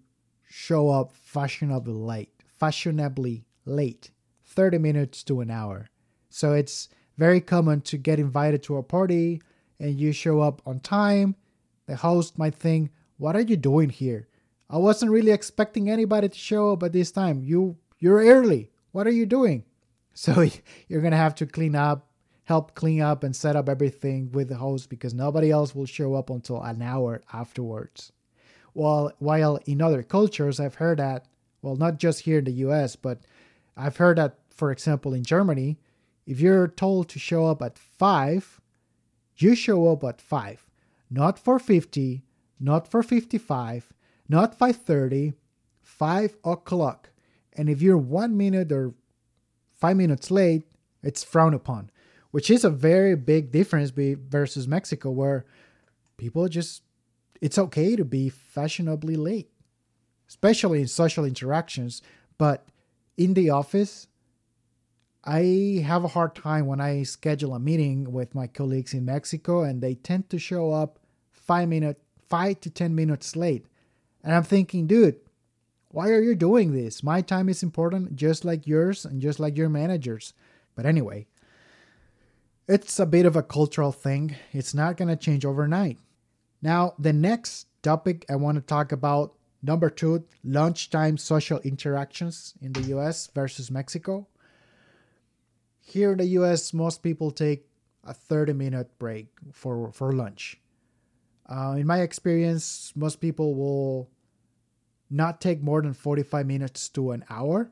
show 0.48 0.90
up 0.90 1.12
fashionably 1.12 1.92
late, 1.92 2.42
fashionably 2.46 3.44
late, 3.64 4.10
30 4.44 4.78
minutes 4.78 5.22
to 5.24 5.40
an 5.40 5.50
hour. 5.50 5.88
So 6.28 6.52
it's 6.52 6.88
very 7.18 7.40
common 7.40 7.80
to 7.82 7.96
get 7.96 8.18
invited 8.18 8.62
to 8.64 8.76
a 8.76 8.82
party 8.82 9.42
and 9.78 9.98
you 9.98 10.12
show 10.12 10.40
up 10.40 10.62
on 10.66 10.80
time. 10.80 11.34
The 11.86 11.96
host 11.96 12.38
might 12.38 12.54
think, 12.54 12.90
"What 13.18 13.34
are 13.34 13.40
you 13.40 13.56
doing 13.56 13.90
here? 13.90 14.28
I 14.70 14.78
wasn't 14.78 15.10
really 15.10 15.32
expecting 15.32 15.90
anybody 15.90 16.28
to 16.28 16.38
show 16.38 16.72
up 16.72 16.82
at 16.82 16.92
this 16.92 17.10
time. 17.10 17.42
You 17.42 17.76
you're 17.98 18.24
early. 18.24 18.70
What 18.92 19.06
are 19.06 19.10
you 19.10 19.26
doing?" 19.26 19.64
So 20.14 20.42
you're 20.88 21.00
going 21.00 21.12
to 21.12 21.16
have 21.16 21.34
to 21.36 21.46
clean 21.46 21.74
up, 21.74 22.11
help 22.44 22.74
clean 22.74 23.00
up 23.00 23.22
and 23.24 23.34
set 23.34 23.56
up 23.56 23.68
everything 23.68 24.30
with 24.32 24.48
the 24.48 24.56
host 24.56 24.88
because 24.88 25.14
nobody 25.14 25.50
else 25.50 25.74
will 25.74 25.86
show 25.86 26.14
up 26.14 26.30
until 26.30 26.62
an 26.62 26.82
hour 26.82 27.22
afterwards. 27.32 28.12
While 28.72 29.12
while 29.18 29.58
in 29.66 29.82
other 29.82 30.02
cultures 30.02 30.58
I've 30.58 30.76
heard 30.76 30.98
that, 30.98 31.26
well 31.60 31.76
not 31.76 31.98
just 31.98 32.20
here 32.20 32.38
in 32.38 32.44
the 32.44 32.52
US, 32.66 32.96
but 32.96 33.20
I've 33.76 33.96
heard 33.96 34.18
that 34.18 34.38
for 34.50 34.70
example 34.70 35.14
in 35.14 35.24
Germany, 35.24 35.78
if 36.26 36.40
you're 36.40 36.68
told 36.68 37.08
to 37.10 37.18
show 37.18 37.46
up 37.46 37.62
at 37.62 37.78
5, 37.78 38.60
you 39.36 39.54
show 39.54 39.88
up 39.88 40.04
at 40.04 40.20
5. 40.20 40.66
Not 41.10 41.38
for 41.38 41.58
50, 41.58 42.24
not 42.60 42.88
for 42.88 43.02
55, 43.02 43.92
not 44.28 44.58
5.30, 44.58 45.34
5 45.82 46.36
o'clock. 46.44 47.10
And 47.54 47.68
if 47.68 47.82
you're 47.82 47.98
one 47.98 48.36
minute 48.36 48.72
or 48.72 48.94
five 49.74 49.96
minutes 49.96 50.30
late, 50.30 50.62
it's 51.02 51.24
frowned 51.24 51.54
upon, 51.54 51.90
which 52.32 52.50
is 52.50 52.64
a 52.64 52.70
very 52.70 53.14
big 53.14 53.52
difference 53.52 53.90
be, 53.92 54.14
versus 54.14 54.66
Mexico, 54.66 55.10
where 55.10 55.46
people 56.16 56.48
just, 56.48 56.82
it's 57.40 57.58
okay 57.58 57.94
to 57.94 58.04
be 58.04 58.28
fashionably 58.28 59.16
late, 59.16 59.50
especially 60.28 60.80
in 60.80 60.88
social 60.88 61.24
interactions. 61.24 62.02
But 62.38 62.66
in 63.16 63.34
the 63.34 63.50
office, 63.50 64.08
I 65.24 65.82
have 65.84 66.04
a 66.04 66.08
hard 66.08 66.34
time 66.34 66.66
when 66.66 66.80
I 66.80 67.04
schedule 67.04 67.54
a 67.54 67.60
meeting 67.60 68.12
with 68.12 68.34
my 68.34 68.48
colleagues 68.48 68.92
in 68.92 69.04
Mexico 69.04 69.62
and 69.62 69.80
they 69.80 69.94
tend 69.94 70.28
to 70.30 70.38
show 70.38 70.72
up 70.72 70.98
five 71.30 71.68
minute, 71.68 72.00
five 72.28 72.60
to 72.60 72.70
ten 72.70 72.94
minutes 72.94 73.36
late. 73.36 73.66
And 74.24 74.34
I'm 74.34 74.42
thinking, 74.42 74.86
dude, 74.86 75.20
why 75.90 76.08
are 76.08 76.22
you 76.22 76.34
doing 76.34 76.72
this? 76.72 77.02
My 77.02 77.20
time 77.20 77.48
is 77.48 77.62
important 77.62 78.16
just 78.16 78.44
like 78.44 78.66
yours 78.66 79.04
and 79.04 79.20
just 79.20 79.38
like 79.38 79.58
your 79.58 79.68
managers. 79.68 80.32
But 80.74 80.86
anyway, 80.86 81.26
it's 82.68 82.98
a 82.98 83.06
bit 83.06 83.26
of 83.26 83.36
a 83.36 83.42
cultural 83.42 83.92
thing. 83.92 84.36
It's 84.52 84.74
not 84.74 84.96
gonna 84.96 85.16
change 85.16 85.44
overnight. 85.44 85.98
Now, 86.60 86.94
the 86.98 87.12
next 87.12 87.66
topic 87.82 88.24
I 88.30 88.36
want 88.36 88.56
to 88.56 88.62
talk 88.62 88.92
about 88.92 89.34
number 89.62 89.90
two, 89.90 90.24
lunchtime 90.44 91.18
social 91.18 91.58
interactions 91.60 92.54
in 92.60 92.72
the 92.72 92.82
US 92.96 93.28
versus 93.34 93.70
Mexico. 93.70 94.28
Here 95.80 96.12
in 96.12 96.18
the 96.18 96.26
US, 96.38 96.72
most 96.72 97.02
people 97.02 97.30
take 97.30 97.66
a 98.04 98.14
30 98.14 98.52
minute 98.52 98.98
break 98.98 99.28
for, 99.52 99.92
for 99.92 100.12
lunch. 100.12 100.60
Uh, 101.46 101.74
in 101.78 101.86
my 101.86 102.00
experience, 102.00 102.92
most 102.94 103.20
people 103.20 103.54
will 103.54 104.08
not 105.10 105.40
take 105.40 105.62
more 105.62 105.82
than 105.82 105.92
45 105.92 106.46
minutes 106.46 106.88
to 106.90 107.10
an 107.10 107.24
hour. 107.28 107.70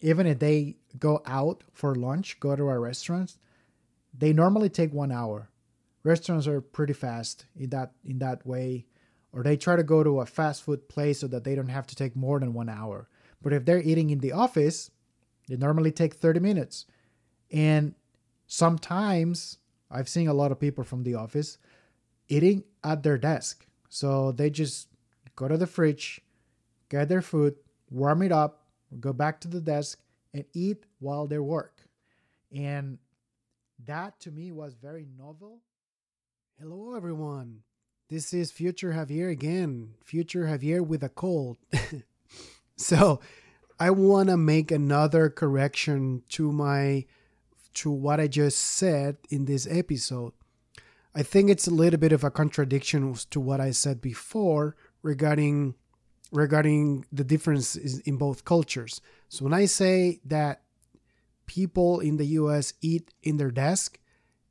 Even 0.00 0.26
if 0.26 0.38
they 0.38 0.76
go 0.98 1.22
out 1.26 1.64
for 1.72 1.94
lunch, 1.94 2.38
go 2.38 2.54
to 2.54 2.68
a 2.68 2.78
restaurant, 2.78 3.36
they 4.16 4.32
normally 4.32 4.68
take 4.68 4.92
one 4.92 5.12
hour. 5.12 5.48
Restaurants 6.04 6.46
are 6.46 6.60
pretty 6.60 6.92
fast 6.92 7.46
in 7.56 7.70
that 7.70 7.92
in 8.04 8.18
that 8.18 8.44
way, 8.46 8.86
or 9.32 9.42
they 9.42 9.56
try 9.56 9.76
to 9.76 9.82
go 9.82 10.02
to 10.02 10.20
a 10.20 10.26
fast 10.26 10.62
food 10.62 10.88
place 10.88 11.20
so 11.20 11.28
that 11.28 11.44
they 11.44 11.54
don't 11.54 11.68
have 11.68 11.86
to 11.88 11.96
take 11.96 12.16
more 12.16 12.40
than 12.40 12.52
one 12.52 12.68
hour. 12.68 13.08
But 13.40 13.52
if 13.52 13.64
they're 13.64 13.82
eating 13.82 14.10
in 14.10 14.18
the 14.18 14.32
office, 14.32 14.90
they 15.48 15.56
normally 15.56 15.92
take 15.92 16.14
30 16.14 16.40
minutes. 16.40 16.86
And 17.50 17.94
sometimes 18.46 19.58
I've 19.90 20.08
seen 20.08 20.28
a 20.28 20.34
lot 20.34 20.52
of 20.52 20.60
people 20.60 20.84
from 20.84 21.02
the 21.02 21.14
office 21.14 21.58
eating 22.28 22.64
at 22.82 23.02
their 23.02 23.18
desk. 23.18 23.66
So 23.88 24.32
they 24.32 24.50
just 24.50 24.88
go 25.36 25.48
to 25.48 25.56
the 25.56 25.66
fridge, 25.66 26.20
get 26.88 27.08
their 27.08 27.22
food, 27.22 27.56
warm 27.90 28.22
it 28.22 28.32
up, 28.32 28.64
go 29.00 29.12
back 29.12 29.40
to 29.40 29.48
the 29.48 29.60
desk, 29.60 30.00
and 30.32 30.44
eat 30.54 30.84
while 30.98 31.26
they 31.26 31.38
work. 31.38 31.82
And 32.54 32.98
that 33.86 34.20
to 34.20 34.30
me 34.30 34.52
was 34.52 34.74
very 34.74 35.06
novel. 35.18 35.60
Hello, 36.60 36.94
everyone. 36.94 37.60
This 38.08 38.32
is 38.32 38.50
Future 38.50 38.92
Javier 38.92 39.30
again. 39.30 39.94
Future 40.04 40.44
Javier 40.44 40.86
with 40.86 41.02
a 41.02 41.08
cold. 41.08 41.56
so, 42.76 43.20
I 43.80 43.90
want 43.90 44.28
to 44.28 44.36
make 44.36 44.70
another 44.70 45.28
correction 45.28 46.22
to 46.30 46.52
my 46.52 47.06
to 47.74 47.90
what 47.90 48.20
I 48.20 48.28
just 48.28 48.58
said 48.58 49.16
in 49.30 49.46
this 49.46 49.66
episode. 49.68 50.34
I 51.14 51.22
think 51.22 51.50
it's 51.50 51.66
a 51.66 51.74
little 51.74 51.98
bit 51.98 52.12
of 52.12 52.22
a 52.22 52.30
contradiction 52.30 53.14
to 53.30 53.40
what 53.40 53.60
I 53.60 53.70
said 53.70 54.00
before 54.00 54.76
regarding 55.02 55.74
regarding 56.30 57.06
the 57.12 57.24
difference 57.24 57.76
in 57.76 58.16
both 58.16 58.44
cultures. 58.44 59.00
So 59.28 59.44
when 59.44 59.52
I 59.52 59.66
say 59.66 60.20
that 60.26 60.61
people 61.46 62.00
in 62.00 62.16
the 62.16 62.26
US 62.26 62.74
eat 62.80 63.12
in 63.22 63.36
their 63.36 63.50
desk 63.50 63.98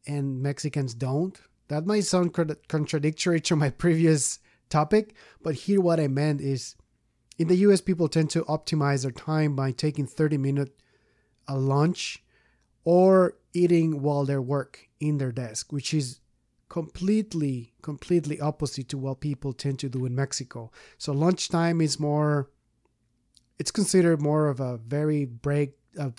and 0.08 0.42
Mexicans 0.42 0.94
don't, 0.94 1.40
that 1.68 1.86
might 1.86 2.06
sound 2.06 2.34
contradictory 2.68 3.40
to 3.42 3.56
my 3.56 3.70
previous 3.84 4.40
topic, 4.70 5.16
but 5.42 5.56
here 5.56 5.82
what 5.82 6.00
I 6.00 6.08
meant 6.08 6.42
is 6.42 6.76
in 7.38 7.48
the 7.48 7.56
US, 7.58 7.82
people 7.82 8.08
tend 8.08 8.30
to 8.32 8.44
optimize 8.44 9.02
their 9.02 9.12
time 9.12 9.56
by 9.56 9.72
taking 9.72 10.06
30 10.06 10.38
minute 10.38 10.80
a 11.48 11.58
lunch 11.58 12.24
or 12.84 13.36
eating 13.54 14.02
while 14.02 14.26
they 14.26 14.38
work 14.38 14.90
in 15.00 15.18
their 15.18 15.32
desk, 15.32 15.72
which 15.74 15.94
is 15.94 16.20
completely, 16.70 17.74
completely 17.82 18.40
opposite 18.40 18.88
to 18.90 18.98
what 18.98 19.20
people 19.20 19.54
tend 19.54 19.80
to 19.80 19.90
do 19.90 20.06
in 20.06 20.16
Mexico. 20.16 20.72
So 20.98 21.12
lunchtime 21.12 21.82
is 21.82 22.00
more, 22.00 22.50
it's 23.60 23.72
considered 23.72 24.22
more 24.22 24.48
of 24.48 24.60
a 24.60 24.78
very 24.78 25.26
break, 25.26 25.74
a 25.98 26.14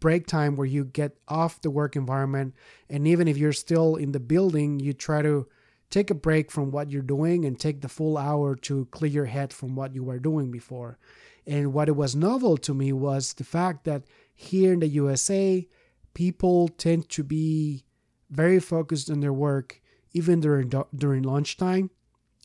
break 0.00 0.26
time 0.26 0.56
where 0.56 0.66
you 0.66 0.84
get 0.84 1.16
off 1.28 1.60
the 1.60 1.70
work 1.70 1.96
environment. 1.96 2.54
And 2.90 3.06
even 3.06 3.28
if 3.28 3.36
you're 3.36 3.52
still 3.52 3.96
in 3.96 4.12
the 4.12 4.20
building, 4.20 4.80
you 4.80 4.92
try 4.92 5.22
to 5.22 5.46
take 5.90 6.10
a 6.10 6.14
break 6.14 6.50
from 6.50 6.70
what 6.70 6.90
you're 6.90 7.02
doing 7.02 7.44
and 7.44 7.58
take 7.58 7.82
the 7.82 7.88
full 7.88 8.16
hour 8.16 8.56
to 8.56 8.86
clear 8.86 9.10
your 9.10 9.24
head 9.26 9.52
from 9.52 9.76
what 9.76 9.94
you 9.94 10.02
were 10.02 10.18
doing 10.18 10.50
before. 10.50 10.98
And 11.46 11.72
what 11.72 11.88
it 11.88 11.96
was 11.96 12.16
novel 12.16 12.56
to 12.58 12.74
me 12.74 12.92
was 12.92 13.34
the 13.34 13.44
fact 13.44 13.84
that 13.84 14.04
here 14.34 14.72
in 14.72 14.80
the 14.80 14.88
USA, 14.88 15.68
people 16.14 16.68
tend 16.68 17.08
to 17.10 17.22
be 17.22 17.84
very 18.30 18.58
focused 18.58 19.10
on 19.10 19.20
their 19.20 19.32
work 19.32 19.80
even 20.12 20.40
during 20.40 20.72
during 20.94 21.22
lunchtime. 21.22 21.90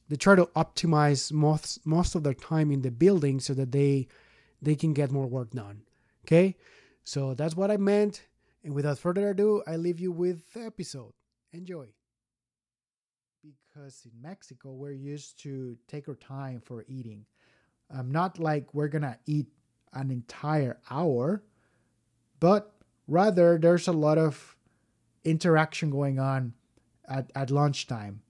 They 0.10 0.16
try 0.16 0.36
to 0.36 0.46
optimize 0.56 1.32
most 1.32 1.86
most 1.86 2.16
of 2.16 2.24
their 2.24 2.34
time 2.34 2.72
in 2.72 2.82
the 2.82 2.92
building 2.92 3.40
so 3.40 3.54
that 3.54 3.72
they 3.72 4.08
they 4.62 4.76
can 4.76 4.94
get 4.94 5.12
more 5.12 5.28
work 5.28 5.52
done. 5.52 5.84
Okay? 6.28 6.56
So 7.04 7.34
that's 7.34 7.56
what 7.56 7.72
I 7.72 7.78
meant. 7.78 8.22
And 8.64 8.74
without 8.74 9.00
further 9.00 9.30
ado, 9.30 9.64
I 9.66 9.78
leave 9.78 10.00
you 10.00 10.12
with 10.12 10.52
the 10.54 10.66
episode. 10.66 11.14
Enjoy 11.54 11.88
because 13.78 14.06
in 14.06 14.22
Mexico 14.22 14.72
we're 14.72 14.92
used 14.92 15.40
to 15.40 15.78
take 15.88 16.08
our 16.08 16.16
time 16.16 16.62
for 16.62 16.86
eating. 16.88 17.26
Um, 17.92 18.12
not 18.12 18.40
like 18.40 18.74
we're 18.74 18.88
gonna 18.88 19.18
eat 19.26 19.48
an 19.94 20.12
entire 20.12 20.80
hour, 20.90 21.44
but 22.40 22.74
rather 23.08 23.58
there's 23.58 23.88
a 23.88 23.94
lot 23.94 24.18
of 24.18 24.58
interaction 25.24 25.90
going 25.90 26.20
on 26.20 26.54
at, 27.08 27.32
at 27.36 27.52
lunchtime. 27.52 28.22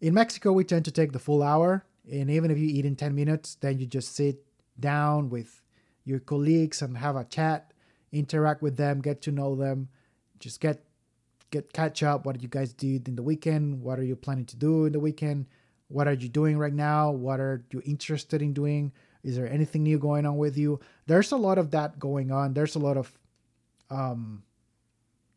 In 0.00 0.14
Mexico, 0.14 0.52
we 0.52 0.64
tend 0.64 0.84
to 0.84 0.92
take 0.92 1.12
the 1.12 1.18
full 1.18 1.42
hour, 1.42 1.84
and 2.10 2.30
even 2.30 2.50
if 2.50 2.58
you 2.58 2.66
eat 2.66 2.84
in 2.84 2.96
10 2.96 3.14
minutes, 3.14 3.56
then 3.56 3.78
you 3.78 3.86
just 3.86 4.14
sit 4.14 4.44
down 4.78 5.28
with 5.28 5.60
your 6.08 6.20
colleagues 6.20 6.80
and 6.82 6.96
have 6.96 7.16
a 7.16 7.24
chat, 7.24 7.72
interact 8.12 8.62
with 8.62 8.76
them, 8.76 9.00
get 9.00 9.20
to 9.22 9.32
know 9.32 9.54
them, 9.54 9.88
just 10.40 10.60
get 10.60 10.84
get 11.50 11.72
catch 11.72 12.02
up. 12.02 12.24
What 12.24 12.42
you 12.42 12.48
guys 12.48 12.72
did 12.72 13.08
in 13.08 13.16
the 13.16 13.22
weekend? 13.22 13.82
What 13.82 13.98
are 13.98 14.04
you 14.04 14.16
planning 14.16 14.46
to 14.46 14.56
do 14.56 14.86
in 14.86 14.92
the 14.92 15.00
weekend? 15.00 15.46
What 15.88 16.08
are 16.08 16.14
you 16.14 16.28
doing 16.28 16.58
right 16.58 16.72
now? 16.72 17.10
What 17.10 17.40
are 17.40 17.64
you 17.70 17.82
interested 17.84 18.42
in 18.42 18.52
doing? 18.52 18.92
Is 19.22 19.36
there 19.36 19.50
anything 19.50 19.82
new 19.82 19.98
going 19.98 20.26
on 20.26 20.36
with 20.36 20.56
you? 20.56 20.80
There's 21.06 21.32
a 21.32 21.36
lot 21.36 21.58
of 21.58 21.70
that 21.72 21.98
going 21.98 22.30
on. 22.30 22.54
There's 22.54 22.76
a 22.76 22.78
lot 22.78 22.96
of 22.96 23.18
um, 23.90 24.42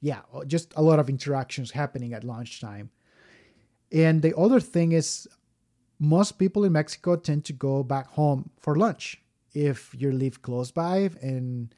yeah, 0.01 0.21
just 0.47 0.73
a 0.75 0.81
lot 0.81 0.99
of 0.99 1.09
interactions 1.09 1.71
happening 1.71 2.13
at 2.13 2.23
lunchtime. 2.23 2.89
And 3.91 4.21
the 4.21 4.35
other 4.37 4.59
thing 4.59 4.93
is, 4.93 5.27
most 5.99 6.39
people 6.39 6.63
in 6.63 6.71
Mexico 6.71 7.15
tend 7.15 7.45
to 7.45 7.53
go 7.53 7.83
back 7.83 8.07
home 8.07 8.49
for 8.59 8.75
lunch 8.75 9.21
if 9.53 9.93
you 9.97 10.11
live 10.11 10.41
close 10.41 10.71
by 10.71 11.09
and 11.21 11.73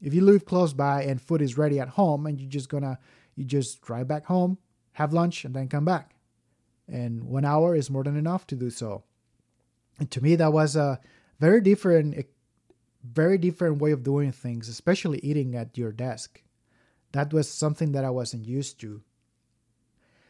if 0.00 0.14
you 0.14 0.20
live 0.20 0.44
close 0.44 0.72
by 0.72 1.02
and 1.02 1.20
food 1.20 1.42
is 1.42 1.58
ready 1.58 1.80
at 1.80 1.88
home 1.88 2.26
and 2.26 2.40
you're 2.40 2.50
just 2.50 2.68
gonna 2.68 2.98
you 3.34 3.44
just 3.44 3.80
drive 3.82 4.08
back 4.08 4.26
home 4.26 4.58
have 4.92 5.12
lunch 5.12 5.44
and 5.44 5.54
then 5.54 5.68
come 5.68 5.84
back. 5.84 6.14
And 6.88 7.24
one 7.24 7.44
hour 7.44 7.74
is 7.74 7.90
more 7.90 8.02
than 8.02 8.16
enough 8.16 8.46
to 8.46 8.54
do 8.54 8.70
so. 8.70 9.04
And 9.98 10.10
to 10.10 10.22
me 10.22 10.36
that 10.36 10.52
was 10.52 10.76
a 10.76 11.00
very 11.38 11.60
different 11.60 12.26
very 13.04 13.38
different 13.38 13.80
way 13.80 13.92
of 13.92 14.02
doing 14.02 14.32
things 14.32 14.68
especially 14.68 15.18
eating 15.22 15.54
at 15.54 15.76
your 15.76 15.92
desk. 15.92 16.42
That 17.12 17.32
was 17.32 17.48
something 17.48 17.92
that 17.92 18.04
i 18.04 18.10
wasn't 18.10 18.46
used 18.46 18.80
to. 18.80 19.02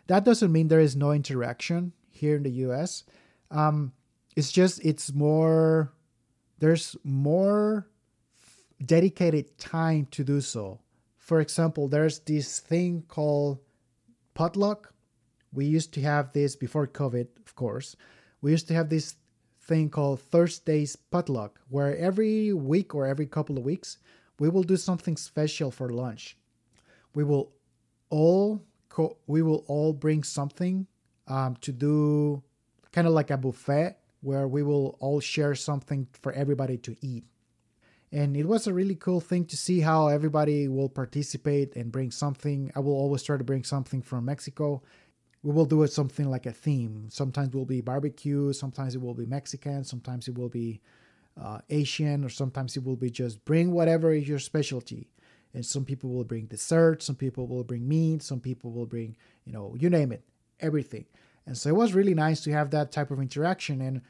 That 0.08 0.24
doesn't 0.24 0.52
mean 0.52 0.68
there 0.68 0.80
is 0.80 0.94
no 0.94 1.12
interaction 1.12 1.92
here 2.10 2.36
in 2.36 2.42
the 2.42 2.50
us 2.50 3.04
um, 3.50 3.92
it's 4.34 4.52
just 4.52 4.84
it's 4.84 5.12
more 5.12 5.92
there's 6.58 6.96
more 7.04 7.88
dedicated 8.84 9.58
time 9.58 10.06
to 10.10 10.24
do 10.24 10.40
so. 10.40 10.80
For 11.18 11.40
example, 11.40 11.88
there's 11.88 12.20
this 12.20 12.60
thing 12.60 13.04
called 13.08 13.58
potluck. 14.34 14.92
We 15.52 15.66
used 15.66 15.92
to 15.94 16.02
have 16.02 16.32
this 16.32 16.56
before 16.56 16.86
COVID, 16.86 17.26
of 17.44 17.54
course. 17.54 17.96
We 18.42 18.50
used 18.50 18.68
to 18.68 18.74
have 18.74 18.88
this 18.88 19.16
thing 19.60 19.90
called 19.90 20.20
Thursdays 20.20 20.94
potluck, 20.96 21.60
where 21.68 21.96
every 21.96 22.52
week 22.52 22.94
or 22.94 23.06
every 23.06 23.26
couple 23.26 23.58
of 23.58 23.64
weeks, 23.64 23.98
we 24.38 24.48
will 24.48 24.62
do 24.62 24.76
something 24.76 25.16
special 25.16 25.70
for 25.70 25.90
lunch. 25.90 26.36
We 27.14 27.24
will 27.24 27.52
all 28.10 28.62
co- 28.88 29.16
we 29.26 29.42
will 29.42 29.64
all 29.66 29.92
bring 29.92 30.22
something 30.22 30.86
um, 31.26 31.56
to 31.62 31.72
do, 31.72 32.42
kind 32.92 33.06
of 33.06 33.14
like 33.14 33.30
a 33.30 33.36
buffet, 33.36 33.96
where 34.26 34.48
we 34.48 34.60
will 34.60 34.96
all 34.98 35.20
share 35.20 35.54
something 35.54 36.08
for 36.20 36.32
everybody 36.32 36.76
to 36.76 36.96
eat. 37.00 37.24
And 38.10 38.36
it 38.36 38.46
was 38.46 38.66
a 38.66 38.74
really 38.74 38.96
cool 38.96 39.20
thing 39.20 39.44
to 39.46 39.56
see 39.56 39.80
how 39.80 40.08
everybody 40.08 40.66
will 40.66 40.88
participate 40.88 41.76
and 41.76 41.92
bring 41.92 42.10
something. 42.10 42.72
I 42.74 42.80
will 42.80 42.94
always 42.94 43.22
try 43.22 43.36
to 43.36 43.44
bring 43.44 43.62
something 43.62 44.02
from 44.02 44.24
mexico. 44.24 44.82
We 45.44 45.52
will 45.52 45.64
do 45.64 45.84
it 45.84 45.92
something 45.92 46.28
like 46.28 46.46
a 46.46 46.52
theme. 46.52 47.06
Sometimes 47.08 47.48
it 47.48 47.54
will 47.54 47.66
be 47.66 47.80
barbecue 47.80 48.52
sometimes 48.52 48.96
it 48.96 49.00
will 49.00 49.14
be 49.14 49.26
mexican 49.26 49.84
sometimes 49.84 50.26
it 50.26 50.36
will 50.36 50.48
be 50.48 50.80
uh, 51.40 51.58
asian 51.70 52.24
or 52.24 52.28
sometimes 52.28 52.76
it 52.76 52.82
will 52.82 52.96
be 52.96 53.10
just 53.10 53.44
bring 53.44 53.70
whatever 53.70 54.12
is 54.12 54.28
your 54.28 54.40
specialty. 54.40 55.08
And 55.54 55.64
some 55.64 55.84
people 55.84 56.10
will 56.10 56.24
bring 56.24 56.46
dessert 56.46 57.00
some 57.00 57.16
people 57.16 57.46
will 57.46 57.64
bring 57.64 57.86
meat 57.86 58.24
some 58.24 58.40
people 58.40 58.72
will 58.72 58.86
bring 58.86 59.16
you 59.44 59.52
know 59.52 59.76
you 59.78 59.88
name 59.88 60.10
it 60.10 60.24
everything. 60.58 61.04
And 61.46 61.56
so 61.56 61.68
it 61.68 61.76
was 61.76 61.94
really 61.94 62.14
nice 62.14 62.40
to 62.42 62.52
have 62.52 62.70
that 62.70 62.90
type 62.90 63.10
of 63.10 63.20
interaction. 63.20 63.80
And 63.80 64.02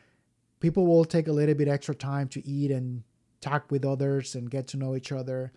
people 0.61 0.87
will 0.87 1.05
take 1.05 1.29
a 1.29 1.33
little 1.33 1.55
bit 1.55 1.69
extra 1.69 1.95
time 1.95 2.29
to 2.29 2.47
eat 2.47 2.71
and 2.71 3.03
talk 3.41 3.71
with 3.71 3.85
others 3.85 4.35
and 4.35 4.51
get 4.51 4.67
to 4.69 4.77
know 4.77 4.97
each 4.97 5.13
other. 5.13 5.53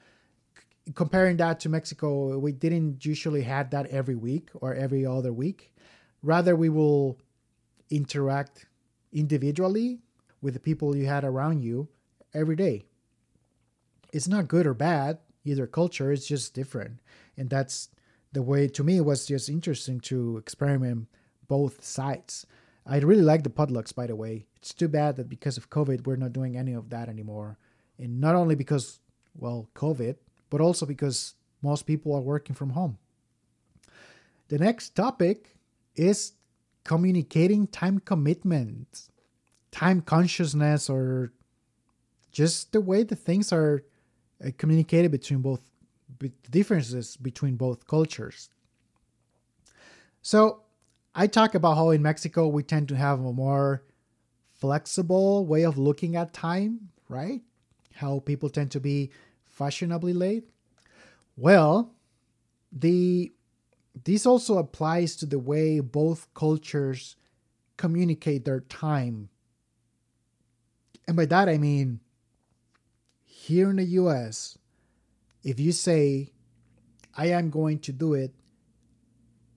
C- 0.85 0.93
comparing 0.93 1.37
that 1.37 1.59
to 1.61 1.69
Mexico, 1.69 2.37
we 2.37 2.51
didn't 2.51 3.05
usually 3.05 3.43
had 3.43 3.71
that 3.71 3.87
every 3.87 4.15
week 4.15 4.49
or 4.55 4.73
every 4.73 5.05
other 5.05 5.33
week. 5.33 5.73
Rather, 6.21 6.55
we 6.55 6.69
will 6.69 7.17
interact 7.89 8.65
individually 9.11 9.99
with 10.41 10.53
the 10.53 10.59
people 10.59 10.95
you 10.95 11.05
had 11.05 11.23
around 11.23 11.61
you 11.61 11.87
every 12.33 12.55
day. 12.55 12.85
It's 14.11 14.27
not 14.27 14.47
good 14.47 14.65
or 14.65 14.73
bad, 14.73 15.19
either 15.43 15.67
culture, 15.67 16.11
it's 16.11 16.27
just 16.27 16.53
different. 16.53 16.99
And 17.37 17.49
that's 17.49 17.89
the 18.31 18.41
way 18.41 18.67
to 18.67 18.83
me 18.83 18.97
it 18.97 19.05
was 19.05 19.25
just 19.25 19.49
interesting 19.49 19.99
to 20.01 20.37
experiment 20.37 21.07
both 21.47 21.83
sides. 21.83 22.45
I 22.85 22.97
really 22.97 23.21
like 23.21 23.43
the 23.43 23.49
potlucks, 23.49 23.93
by 23.93 24.07
the 24.07 24.15
way. 24.15 24.45
It's 24.61 24.73
too 24.73 24.87
bad 24.87 25.15
that 25.17 25.29
because 25.29 25.57
of 25.57 25.69
COVID, 25.69 26.05
we're 26.05 26.15
not 26.17 26.33
doing 26.33 26.57
any 26.57 26.73
of 26.73 26.89
that 26.89 27.09
anymore. 27.09 27.57
And 27.97 28.19
not 28.19 28.35
only 28.35 28.55
because 28.55 28.99
well 29.37 29.69
covid 29.75 30.15
but 30.49 30.61
also 30.61 30.85
because 30.85 31.35
most 31.61 31.85
people 31.85 32.15
are 32.15 32.21
working 32.21 32.55
from 32.55 32.71
home. 32.71 32.97
The 34.47 34.57
next 34.57 34.95
topic 34.95 35.55
is 35.95 36.33
communicating 36.83 37.67
time 37.67 37.99
commitment 37.99 39.09
time 39.71 40.01
consciousness 40.01 40.89
or 40.89 41.31
just 42.31 42.71
the 42.71 42.81
way 42.81 43.03
the 43.03 43.15
things 43.15 43.53
are 43.53 43.83
uh, 44.43 44.49
communicated 44.57 45.11
between 45.11 45.41
both 45.41 45.61
differences 46.49 47.15
between 47.17 47.55
both 47.55 47.85
cultures. 47.87 48.49
So 50.21 50.63
i 51.15 51.27
talk 51.27 51.55
about 51.55 51.75
how 51.75 51.89
in 51.89 52.01
mexico 52.01 52.47
we 52.47 52.61
tend 52.61 52.87
to 52.87 52.95
have 52.95 53.19
a 53.19 53.33
more 53.33 53.83
flexible 54.59 55.45
way 55.45 55.63
of 55.63 55.77
looking 55.77 56.15
at 56.15 56.33
time 56.33 56.89
right 57.07 57.41
how 57.99 58.19
people 58.19 58.49
tend 58.49 58.71
to 58.71 58.79
be 58.79 59.11
fashionably 59.45 60.13
late? 60.13 60.47
Well, 61.35 61.93
the 62.71 63.33
this 64.05 64.25
also 64.25 64.57
applies 64.57 65.15
to 65.17 65.25
the 65.25 65.39
way 65.39 65.79
both 65.81 66.33
cultures 66.33 67.17
communicate 67.75 68.45
their 68.45 68.61
time. 68.61 69.29
And 71.07 71.17
by 71.17 71.25
that 71.25 71.49
I 71.49 71.57
mean 71.57 71.99
here 73.25 73.69
in 73.69 73.77
the 73.77 73.85
US, 74.03 74.57
if 75.43 75.59
you 75.59 75.71
say 75.71 76.31
I 77.15 77.27
am 77.27 77.49
going 77.49 77.79
to 77.79 77.91
do 77.91 78.13
it 78.13 78.33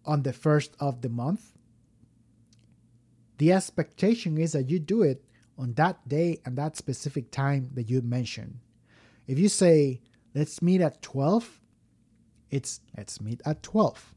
on 0.05 0.23
the 0.23 0.33
first 0.33 0.75
of 0.81 1.03
the 1.03 1.09
month, 1.09 1.52
the 3.43 3.51
expectation 3.51 4.39
is 4.39 4.53
that 4.53 4.71
you 4.71 4.79
do 4.79 5.03
it 5.03 5.25
on 5.59 5.73
that 5.73 6.09
day 6.09 6.41
and 6.47 6.57
that 6.57 6.77
specific 6.77 7.33
time 7.33 7.69
that 7.75 7.91
you 7.91 8.01
mentioned. 8.01 8.61
If 9.27 9.37
you 9.37 9.49
say, 9.49 10.01
let's 10.33 10.63
meet 10.63 10.81
at 10.81 11.03
12, 11.03 11.61
it's 12.53 12.81
let's 12.97 13.21
meet 13.21 13.41
at 13.45 13.61
12. 13.65 14.15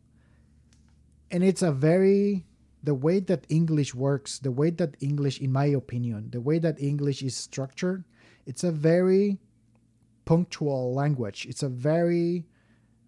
And 1.31 1.43
it's 1.43 1.63
a 1.63 1.71
very, 1.71 2.45
the 2.83 2.93
way 2.93 3.19
that 3.21 3.47
English 3.49 3.95
works, 3.95 4.37
the 4.37 4.51
way 4.51 4.69
that 4.69 4.95
English, 4.99 5.41
in 5.41 5.51
my 5.51 5.65
opinion, 5.65 6.29
the 6.29 6.39
way 6.39 6.59
that 6.59 6.79
English 6.79 7.23
is 7.23 7.35
structured, 7.35 8.03
it's 8.45 8.63
a 8.63 8.71
very 8.71 9.39
punctual 10.25 10.93
language. 10.93 11.47
It's 11.49 11.63
a 11.63 11.69
very, 11.69 12.45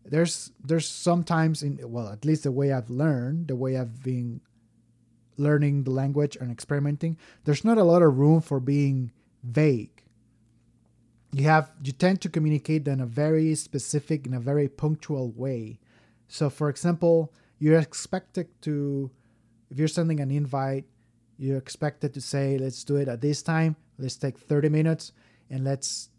there's 0.03 0.51
there's 0.63 0.89
sometimes 0.89 1.61
in 1.61 1.77
well 1.83 2.09
at 2.09 2.23
least 2.25 2.43
the 2.43 2.51
way 2.51 2.71
i've 2.71 2.89
learned 2.89 3.49
the 3.49 3.57
way 3.57 3.75
i've 3.75 4.01
been 4.03 4.39
learning 5.37 5.83
the 5.83 5.91
language 5.91 6.37
and 6.39 6.51
experimenting, 6.51 7.17
there's 7.45 7.63
not 7.63 7.77
a 7.77 7.83
lot 7.83 8.01
of 8.01 8.17
room 8.17 8.41
for 8.41 8.59
being 8.59 9.11
vague. 9.43 10.03
You 11.31 11.43
have 11.43 11.71
you 11.83 11.91
tend 11.91 12.21
to 12.21 12.29
communicate 12.29 12.87
in 12.87 12.99
a 12.99 13.05
very 13.05 13.53
specific, 13.55 14.25
in 14.25 14.33
a 14.33 14.39
very 14.39 14.67
punctual 14.67 15.31
way. 15.31 15.79
So, 16.27 16.49
for 16.49 16.69
example, 16.69 17.33
you're 17.59 17.79
expected 17.79 18.47
to, 18.61 19.11
if 19.69 19.77
you're 19.77 19.87
sending 19.87 20.19
an 20.19 20.31
invite, 20.31 20.85
you're 21.37 21.57
expected 21.57 22.13
to 22.13 22.21
say, 22.21 22.57
"Let's 22.57 22.83
do 22.83 22.95
it 22.95 23.07
at 23.07 23.21
this 23.21 23.43
time. 23.43 23.75
Let's 23.97 24.15
take 24.15 24.37
30 24.39 24.69
minutes, 24.69 25.11
and 25.49 25.63
let's 25.63 26.09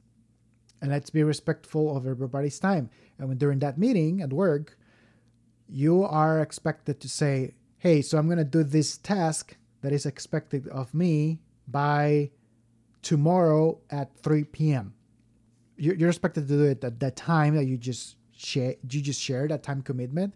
and 0.80 0.90
let's 0.92 1.10
be 1.10 1.24
respectful 1.24 1.96
of 1.96 2.06
everybody's 2.06 2.58
time." 2.58 2.90
And 3.18 3.28
when 3.28 3.38
during 3.38 3.58
that 3.60 3.78
meeting 3.78 4.20
at 4.20 4.32
work, 4.32 4.78
you 5.68 6.04
are 6.04 6.40
expected 6.40 7.00
to 7.00 7.08
say, 7.08 7.54
hey, 7.78 8.02
so 8.02 8.18
I'm 8.18 8.26
going 8.26 8.38
to 8.38 8.44
do 8.44 8.64
this 8.64 8.98
task 8.98 9.56
that 9.82 9.92
is 9.92 10.04
expected 10.04 10.66
of 10.68 10.92
me 10.92 11.38
by 11.66 12.30
tomorrow 13.02 13.78
at 13.90 14.16
3 14.18 14.44
p.m. 14.44 14.94
You're, 15.76 16.08
expected 16.08 16.48
to 16.48 16.56
do 16.56 16.64
it 16.64 16.82
at 16.82 16.98
that 16.98 17.14
time 17.14 17.54
that 17.54 17.66
you 17.66 17.76
just 17.76 18.16
share, 18.36 18.74
you 18.90 19.00
just 19.00 19.20
share 19.20 19.46
that 19.46 19.62
time 19.62 19.82
commitment. 19.82 20.34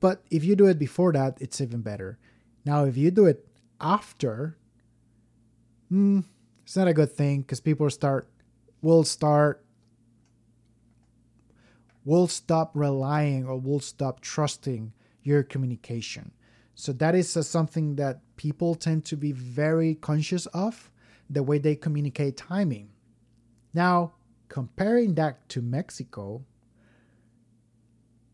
But 0.00 0.22
if 0.30 0.44
you 0.44 0.54
do 0.54 0.66
it 0.66 0.78
before 0.78 1.12
that, 1.14 1.38
it's 1.40 1.60
even 1.62 1.80
better. 1.80 2.18
Now, 2.66 2.84
if 2.84 2.96
you 2.96 3.10
do 3.10 3.24
it 3.24 3.46
after, 3.80 4.58
hmm, 5.88 6.20
it's 6.62 6.76
not 6.76 6.88
a 6.88 6.94
good 6.94 7.12
thing 7.12 7.40
because 7.40 7.60
people 7.60 7.88
start 7.88 8.28
will 8.82 9.04
start 9.04 9.64
will 12.04 12.28
stop 12.28 12.70
relying 12.74 13.46
or 13.46 13.56
will 13.56 13.80
stop 13.80 14.20
trusting 14.20 14.92
your 15.22 15.42
communication. 15.42 16.30
So 16.76 16.92
that 16.92 17.14
is 17.14 17.34
uh, 17.36 17.42
something 17.42 17.96
that 17.96 18.20
people 18.36 18.74
tend 18.74 19.06
to 19.06 19.16
be 19.16 19.32
very 19.32 19.94
conscious 19.94 20.44
of 20.46 20.90
the 21.28 21.42
way 21.42 21.58
they 21.58 21.74
communicate 21.74 22.36
timing. 22.36 22.90
Now, 23.72 24.12
comparing 24.48 25.14
that 25.14 25.48
to 25.48 25.62
Mexico, 25.62 26.44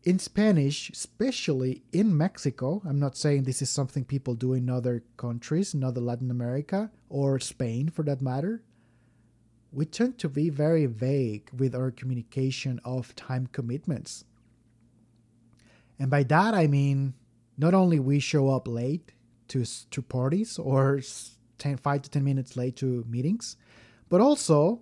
in 0.03 0.19
Spanish, 0.19 0.89
especially 0.89 1.83
in 1.93 2.15
Mexico, 2.15 2.81
I'm 2.85 2.99
not 2.99 3.15
saying 3.15 3.43
this 3.43 3.61
is 3.61 3.69
something 3.69 4.03
people 4.03 4.35
do 4.35 4.53
in 4.53 4.69
other 4.69 5.03
countries, 5.15 5.73
in 5.73 5.81
other 5.81 6.01
Latin 6.01 6.29
America 6.29 6.91
or 7.07 7.39
Spain 7.39 7.87
for 7.87 8.03
that 8.03 8.21
matter. 8.21 8.61
We 9.71 9.85
tend 9.85 10.17
to 10.19 10.27
be 10.27 10.49
very 10.49 10.85
vague 10.85 11.49
with 11.57 11.73
our 11.73 11.91
communication 11.91 12.81
of 12.83 13.15
time 13.15 13.47
commitments. 13.47 14.25
And 15.97 16.11
by 16.11 16.23
that 16.23 16.53
I 16.53 16.67
mean 16.67 17.13
not 17.57 17.73
only 17.73 17.99
we 17.99 18.19
show 18.19 18.49
up 18.49 18.67
late 18.67 19.11
to 19.49 19.65
to 19.91 20.01
parties 20.01 20.57
or 20.57 21.01
10, 21.59 21.77
5 21.77 22.01
to 22.01 22.09
10 22.09 22.23
minutes 22.23 22.57
late 22.57 22.75
to 22.77 23.05
meetings, 23.07 23.57
but 24.09 24.21
also 24.21 24.81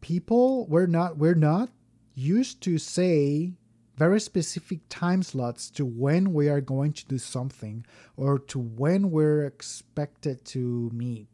people 0.00 0.66
we're 0.66 0.86
not 0.86 1.16
we're 1.16 1.34
not 1.34 1.70
used 2.14 2.60
to 2.62 2.78
say 2.78 3.52
very 3.96 4.20
specific 4.20 4.80
time 4.88 5.22
slots 5.22 5.70
to 5.70 5.84
when 5.84 6.32
we 6.32 6.48
are 6.48 6.60
going 6.60 6.92
to 6.92 7.06
do 7.06 7.18
something 7.18 7.84
or 8.16 8.38
to 8.38 8.58
when 8.58 9.10
we're 9.10 9.44
expected 9.44 10.44
to 10.44 10.90
meet. 10.92 11.28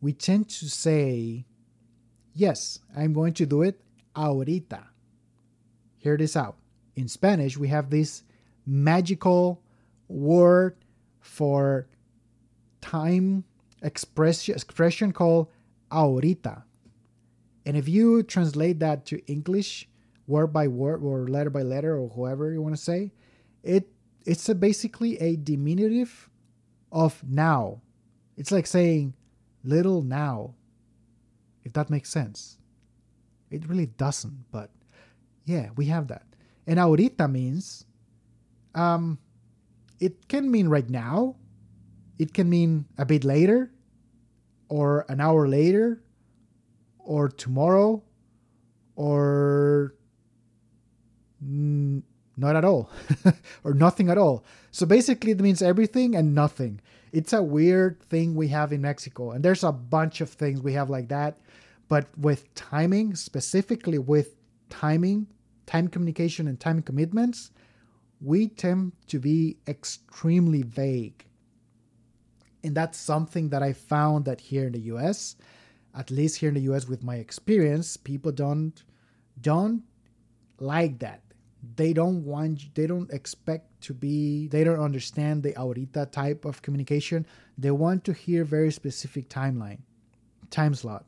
We 0.00 0.12
tend 0.12 0.48
to 0.50 0.68
say, 0.68 1.46
Yes, 2.34 2.80
I'm 2.94 3.14
going 3.14 3.32
to 3.34 3.46
do 3.46 3.62
it 3.62 3.80
ahorita. 4.14 4.84
Hear 5.96 6.16
this 6.16 6.36
out. 6.36 6.56
In 6.94 7.08
Spanish, 7.08 7.56
we 7.56 7.68
have 7.68 7.90
this 7.90 8.22
magical 8.66 9.62
word 10.08 10.76
for 11.20 11.88
time 12.80 13.44
expression, 13.82 14.54
expression 14.54 15.12
called 15.12 15.48
ahorita. 15.90 16.62
And 17.64 17.76
if 17.76 17.88
you 17.88 18.22
translate 18.22 18.78
that 18.80 19.06
to 19.06 19.24
English, 19.26 19.88
word 20.26 20.48
by 20.48 20.68
word 20.68 21.02
or 21.02 21.28
letter 21.28 21.50
by 21.50 21.62
letter 21.62 21.96
or 21.96 22.08
whoever 22.08 22.52
you 22.52 22.62
want 22.62 22.76
to 22.76 22.80
say, 22.82 23.12
it 23.62 23.88
it's 24.24 24.48
a 24.48 24.54
basically 24.54 25.16
a 25.18 25.36
diminutive 25.36 26.30
of 26.90 27.22
now. 27.28 27.80
It's 28.36 28.50
like 28.50 28.66
saying 28.66 29.14
little 29.62 30.02
now. 30.02 30.54
If 31.64 31.72
that 31.74 31.90
makes 31.90 32.10
sense. 32.10 32.58
It 33.50 33.68
really 33.68 33.86
doesn't, 33.86 34.50
but 34.50 34.70
yeah, 35.44 35.70
we 35.76 35.86
have 35.86 36.08
that. 36.08 36.26
And 36.66 36.78
ahorita 36.78 37.30
means 37.30 37.84
um 38.74 39.18
it 40.00 40.28
can 40.28 40.50
mean 40.50 40.68
right 40.68 40.88
now. 40.88 41.36
It 42.18 42.32
can 42.34 42.48
mean 42.48 42.86
a 42.98 43.04
bit 43.04 43.24
later 43.24 43.70
or 44.68 45.04
an 45.08 45.20
hour 45.20 45.46
later 45.48 46.02
or 46.98 47.28
tomorrow 47.28 48.02
or 48.96 49.94
Mm, 51.44 52.02
not 52.38 52.56
at 52.56 52.64
all 52.64 52.90
or 53.64 53.74
nothing 53.74 54.08
at 54.08 54.16
all 54.16 54.42
so 54.70 54.86
basically 54.86 55.32
it 55.32 55.40
means 55.40 55.60
everything 55.60 56.16
and 56.16 56.34
nothing 56.34 56.80
it's 57.12 57.32
a 57.34 57.42
weird 57.42 58.00
thing 58.04 58.34
we 58.34 58.48
have 58.48 58.72
in 58.72 58.80
mexico 58.80 59.32
and 59.32 59.44
there's 59.44 59.62
a 59.62 59.70
bunch 59.70 60.22
of 60.22 60.30
things 60.30 60.62
we 60.62 60.72
have 60.72 60.88
like 60.88 61.08
that 61.08 61.36
but 61.88 62.06
with 62.16 62.52
timing 62.54 63.14
specifically 63.14 63.98
with 63.98 64.34
timing 64.70 65.26
time 65.66 65.88
communication 65.88 66.48
and 66.48 66.58
time 66.58 66.80
commitments 66.80 67.50
we 68.20 68.48
tend 68.48 68.92
to 69.08 69.18
be 69.18 69.58
extremely 69.68 70.62
vague. 70.62 71.24
And 72.64 72.74
that's 72.74 72.98
something 72.98 73.50
that 73.50 73.62
i 73.62 73.72
found 73.72 74.24
that 74.24 74.40
here 74.40 74.66
in 74.66 74.72
the 74.72 74.80
us 74.80 75.36
at 75.94 76.10
least 76.10 76.38
here 76.38 76.48
in 76.48 76.54
the 76.54 76.62
us 76.62 76.88
with 76.88 77.02
my 77.02 77.16
experience 77.16 77.96
people 77.96 78.32
don't 78.32 78.82
don't 79.40 79.82
like 80.58 80.98
that. 81.00 81.22
They 81.76 81.92
don't 81.92 82.24
want 82.24 82.74
they 82.74 82.86
don't 82.86 83.10
expect 83.10 83.80
to 83.82 83.94
be 83.94 84.48
they 84.48 84.64
don't 84.64 84.80
understand 84.80 85.42
the 85.42 85.52
ahorita 85.52 86.06
type 86.06 86.44
of 86.44 86.62
communication. 86.62 87.26
They 87.58 87.70
want 87.70 88.04
to 88.04 88.12
hear 88.12 88.44
very 88.44 88.72
specific 88.72 89.28
timeline 89.28 89.80
time 90.50 90.74
slot. 90.74 91.04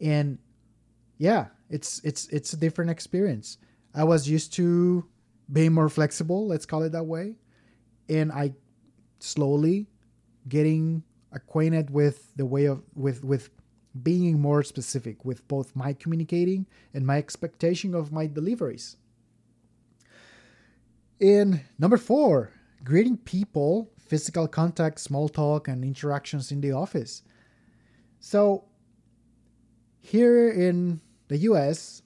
And 0.00 0.38
yeah 1.18 1.46
it's 1.68 2.00
it's 2.04 2.28
it's 2.28 2.52
a 2.52 2.56
different 2.56 2.90
experience. 2.90 3.58
I 3.94 4.04
was 4.04 4.28
used 4.28 4.52
to 4.54 5.06
being 5.52 5.72
more 5.72 5.88
flexible 5.88 6.46
let's 6.46 6.66
call 6.66 6.82
it 6.82 6.92
that 6.92 7.04
way 7.04 7.36
and 8.08 8.32
i 8.32 8.52
slowly 9.20 9.86
getting 10.48 11.02
acquainted 11.32 11.90
with 11.90 12.34
the 12.36 12.46
way 12.46 12.64
of 12.66 12.82
with 12.94 13.24
with 13.24 13.50
being 14.02 14.38
more 14.40 14.62
specific 14.62 15.24
with 15.24 15.46
both 15.48 15.74
my 15.74 15.92
communicating 15.92 16.66
and 16.92 17.06
my 17.06 17.16
expectation 17.18 17.94
of 17.94 18.12
my 18.12 18.26
deliveries 18.26 18.96
And 21.20 21.62
number 21.78 21.96
four, 21.96 22.52
greeting 22.84 23.16
people, 23.16 23.90
physical 23.98 24.46
contact, 24.48 25.00
small 25.00 25.28
talk, 25.28 25.68
and 25.68 25.84
interactions 25.84 26.52
in 26.52 26.60
the 26.60 26.72
office. 26.72 27.22
So, 28.20 28.64
here 30.00 30.48
in 30.50 31.00
the 31.28 31.38
US, 31.38 32.02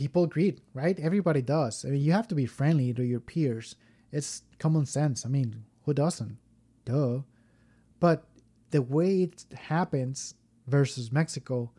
people 0.00 0.26
greet, 0.26 0.62
right? 0.72 0.98
Everybody 0.98 1.42
does. 1.42 1.84
I 1.84 1.90
mean, 1.90 2.00
you 2.00 2.12
have 2.12 2.26
to 2.28 2.34
be 2.34 2.46
friendly 2.46 2.94
to 2.94 3.04
your 3.04 3.20
peers. 3.20 3.76
It's 4.10 4.44
common 4.58 4.86
sense. 4.86 5.26
I 5.26 5.28
mean, 5.28 5.64
who 5.84 5.92
doesn't? 5.92 6.38
Duh. 6.86 7.18
But 8.00 8.24
the 8.70 8.80
way 8.80 9.24
it 9.24 9.44
happens 9.54 10.36
versus 10.66 11.12
Mexico, 11.12 11.70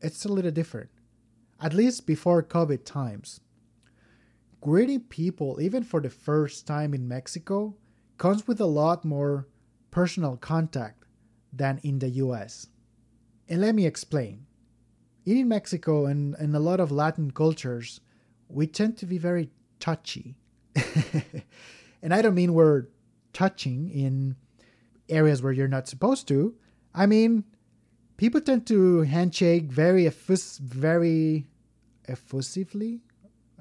it's 0.00 0.24
a 0.24 0.32
little 0.32 0.50
different. 0.50 0.88
At 1.60 1.74
least 1.74 2.06
before 2.06 2.42
COVID 2.42 2.86
times 2.86 3.40
greeting 4.62 5.00
people, 5.00 5.58
even 5.60 5.82
for 5.82 6.00
the 6.00 6.08
first 6.08 6.66
time 6.66 6.94
in 6.94 7.06
Mexico, 7.06 7.74
comes 8.16 8.46
with 8.48 8.60
a 8.60 8.72
lot 8.80 9.04
more 9.04 9.48
personal 9.90 10.38
contact 10.38 11.04
than 11.52 11.78
in 11.82 11.98
the 11.98 12.08
US. 12.24 12.68
And 13.50 13.60
let 13.60 13.74
me 13.74 13.84
explain. 13.84 14.46
In 15.30 15.46
Mexico 15.46 16.06
and 16.06 16.34
in 16.40 16.56
a 16.56 16.58
lot 16.58 16.80
of 16.80 16.90
Latin 16.90 17.30
cultures, 17.30 18.00
we 18.48 18.66
tend 18.66 18.98
to 18.98 19.06
be 19.06 19.16
very 19.16 19.48
touchy. 19.78 20.34
and 22.02 22.12
I 22.12 22.20
don't 22.20 22.34
mean 22.34 22.52
we're 22.52 22.86
touching 23.32 23.90
in 23.90 24.34
areas 25.08 25.40
where 25.40 25.52
you're 25.52 25.68
not 25.68 25.86
supposed 25.86 26.26
to. 26.28 26.56
I 26.92 27.06
mean, 27.06 27.44
people 28.16 28.40
tend 28.40 28.66
to 28.66 29.02
handshake 29.02 29.70
very 29.70 30.04
effus- 30.06 30.58
very 30.58 31.46
effusively, 32.06 33.00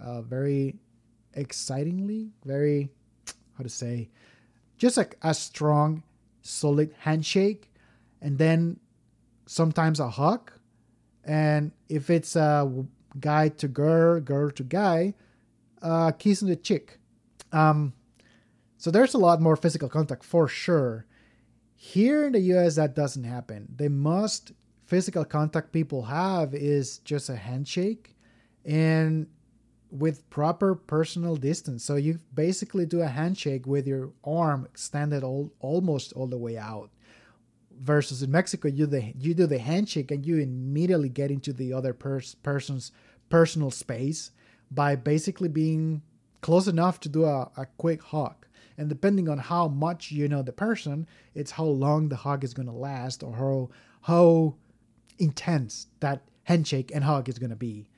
uh, 0.02 0.24
very 0.24 0.80
excitingly, 1.36 2.32
very, 2.46 2.90
how 3.60 3.64
to 3.64 3.70
say, 3.70 4.10
just 4.80 4.98
like 4.98 5.18
a 5.22 5.36
strong, 5.36 6.02
solid 6.42 6.96
handshake, 7.02 7.72
and 8.24 8.40
then 8.40 8.80
sometimes 9.46 10.00
a 10.00 10.10
hug. 10.10 10.52
And 11.24 11.72
if 11.88 12.10
it's 12.10 12.36
a 12.36 12.72
guy 13.20 13.50
to 13.50 13.68
girl, 13.68 14.20
girl 14.20 14.52
to 14.52 14.64
guy, 14.64 15.14
uh, 15.82 16.12
kiss 16.12 16.42
on 16.42 16.50
the 16.50 16.56
cheek. 16.56 17.00
Um, 17.52 17.94
so 18.78 18.92
there's 18.92 19.14
a 19.14 19.18
lot 19.20 19.42
more 19.42 19.56
physical 19.56 19.90
contact 19.90 20.24
for 20.24 20.48
sure. 20.48 21.06
Here 21.76 22.26
in 22.28 22.34
the 22.34 22.40
US, 22.54 22.76
that 22.76 22.96
doesn't 22.96 23.24
happen. 23.24 23.74
The 23.76 23.90
most 23.90 24.54
physical 24.86 25.26
contact 25.26 25.72
people 25.72 26.04
have 26.04 26.54
is 26.54 27.00
just 27.00 27.30
a 27.30 27.36
handshake. 27.36 28.16
And 28.66 29.28
with 29.92 30.30
proper 30.30 30.76
personal 30.76 31.36
distance. 31.36 31.84
So 31.84 31.96
you 31.96 32.20
basically 32.34 32.86
do 32.86 33.02
a 33.02 33.08
handshake 33.08 33.66
with 33.66 33.88
your 33.88 34.12
arm 34.24 34.66
extended 34.66 35.24
all, 35.24 35.52
almost 35.60 36.14
all 36.14 36.28
the 36.28 36.38
way 36.38 36.58
out. 36.58 36.92
Versus 37.80 38.22
in 38.22 38.32
Mexico, 38.32 38.68
you 38.68 38.86
the 38.86 39.14
you 39.18 39.34
do 39.34 39.48
the 39.48 39.58
handshake 39.58 40.12
and 40.12 40.26
you 40.26 40.38
immediately 40.38 41.10
get 41.10 41.32
into 41.32 41.54
the 41.54 41.72
other 41.72 41.94
pers- 41.94 42.36
person's 42.36 42.92
personal 43.30 43.72
space 43.72 44.32
by 44.72 44.96
basically 44.96 45.48
being 45.48 46.02
close 46.42 46.68
enough 46.68 47.00
to 47.00 47.10
do 47.10 47.26
a, 47.26 47.50
a 47.58 47.66
quick 47.78 48.04
hug. 48.04 48.46
And 48.78 48.90
depending 48.90 49.30
on 49.30 49.38
how 49.38 49.68
much 49.68 50.12
you 50.12 50.28
know 50.28 50.42
the 50.42 50.52
person, 50.52 51.08
it's 51.36 51.52
how 51.52 51.66
long 51.66 52.10
the 52.10 52.16
hug 52.16 52.44
is 52.44 52.54
going 52.54 52.68
to 52.68 52.74
last 52.74 53.24
or 53.24 53.34
how 53.34 53.70
how 54.02 54.56
intense 55.20 55.88
that 56.00 56.24
handshake 56.44 56.92
and 56.94 57.04
hug 57.04 57.30
is 57.30 57.38
going 57.38 57.50
to 57.50 57.56
be 57.56 57.90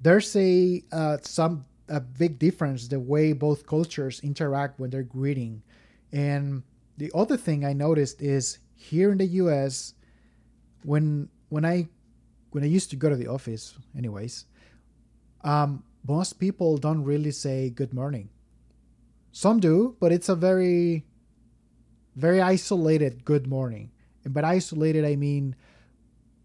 there's 0.00 0.34
a 0.36 0.82
uh, 0.92 1.18
some 1.22 1.64
a 1.88 2.00
big 2.00 2.38
difference 2.38 2.88
the 2.88 3.00
way 3.00 3.32
both 3.32 3.66
cultures 3.66 4.20
interact 4.20 4.78
when 4.78 4.90
they're 4.90 5.02
greeting 5.02 5.62
and 6.12 6.62
the 6.98 7.10
other 7.14 7.36
thing 7.36 7.64
i 7.64 7.72
noticed 7.72 8.20
is 8.22 8.58
here 8.78 9.12
in 9.12 9.18
the 9.18 9.26
us 9.26 9.94
when 10.84 11.28
when 11.50 11.64
i 11.64 11.86
when 12.50 12.64
i 12.64 12.66
used 12.66 12.90
to 12.90 12.96
go 12.96 13.08
to 13.10 13.16
the 13.16 13.26
office 13.26 13.74
anyways 13.96 14.46
um, 15.44 15.84
most 16.06 16.40
people 16.40 16.78
don't 16.78 17.04
really 17.04 17.30
say 17.30 17.70
good 17.70 17.92
morning 17.92 18.28
some 19.32 19.60
do 19.60 19.96
but 20.00 20.12
it's 20.12 20.28
a 20.28 20.34
very 20.34 21.04
very 22.16 22.40
isolated 22.40 23.24
good 23.24 23.46
morning 23.46 23.90
and 24.24 24.32
by 24.32 24.42
isolated 24.42 25.04
i 25.04 25.14
mean 25.14 25.54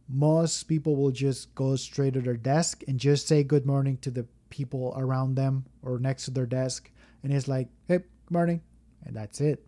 most 0.10 0.64
people 0.64 0.96
will 0.96 1.12
just 1.12 1.54
go 1.56 1.76
straight 1.76 2.14
to 2.14 2.22
their 2.22 2.38
desk 2.38 2.84
and 2.88 3.00
just 3.00 3.28
say 3.28 3.44
good 3.44 3.66
morning 3.66 3.98
to 3.98 4.12
the 4.12 4.26
people 4.50 4.94
around 4.96 5.36
them 5.36 5.66
or 5.82 5.98
next 5.98 6.26
to 6.26 6.32
their 6.32 6.46
desk. 6.46 6.92
And 7.24 7.34
it's 7.34 7.48
like, 7.48 7.68
hey, 7.88 7.98
good 7.98 8.32
morning. 8.32 8.62
And 9.06 9.16
that's 9.16 9.42
it. 9.42 9.66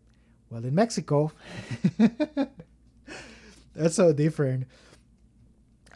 Well, 0.49 0.63
in 0.63 0.75
Mexico, 0.75 1.31
that's 3.75 3.95
so 3.95 4.13
different. 4.13 4.67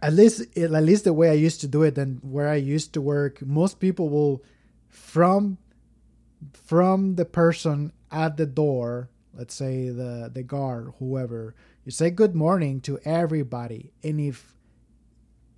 At 0.02 0.14
least, 0.14 0.58
at 0.58 0.72
least 0.72 1.04
the 1.04 1.14
way 1.14 1.30
I 1.30 1.34
used 1.34 1.62
to 1.62 1.68
do 1.68 1.84
it 1.84 1.98
and 1.98 2.20
where 2.24 2.48
I 2.48 2.56
used 2.56 2.94
to 2.94 3.02
work, 3.02 3.46
most 3.46 3.80
people 3.80 4.10
will, 4.10 4.44
from 4.88 5.58
from 6.54 7.16
the 7.16 7.26
person 7.26 7.92
at 8.12 8.38
the 8.38 8.46
door, 8.46 9.10
let's 9.34 9.54
say 9.54 9.90
the, 9.90 10.32
the 10.34 10.44
guard, 10.44 10.94
whoever, 11.00 11.54
you 11.86 11.92
say 11.92 12.10
good 12.10 12.36
morning 12.36 12.82
to 12.82 13.00
everybody. 13.04 13.92
And 14.04 14.20
if 14.20 14.54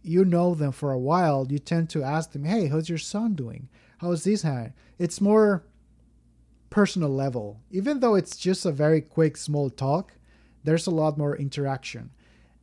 you 0.01 0.25
know 0.25 0.55
them 0.55 0.71
for 0.71 0.91
a 0.91 0.99
while, 0.99 1.47
you 1.49 1.59
tend 1.59 1.89
to 1.91 2.03
ask 2.03 2.31
them, 2.31 2.45
hey, 2.45 2.67
how's 2.67 2.89
your 2.89 2.97
son 2.97 3.35
doing? 3.35 3.69
How's 3.99 4.23
this 4.23 4.41
hand? 4.41 4.73
It's 4.97 5.21
more 5.21 5.63
personal 6.71 7.09
level. 7.09 7.61
Even 7.69 7.99
though 7.99 8.15
it's 8.15 8.35
just 8.35 8.65
a 8.65 8.71
very 8.71 9.01
quick, 9.01 9.37
small 9.37 9.69
talk, 9.69 10.13
there's 10.63 10.87
a 10.87 10.91
lot 10.91 11.17
more 11.17 11.37
interaction. 11.37 12.09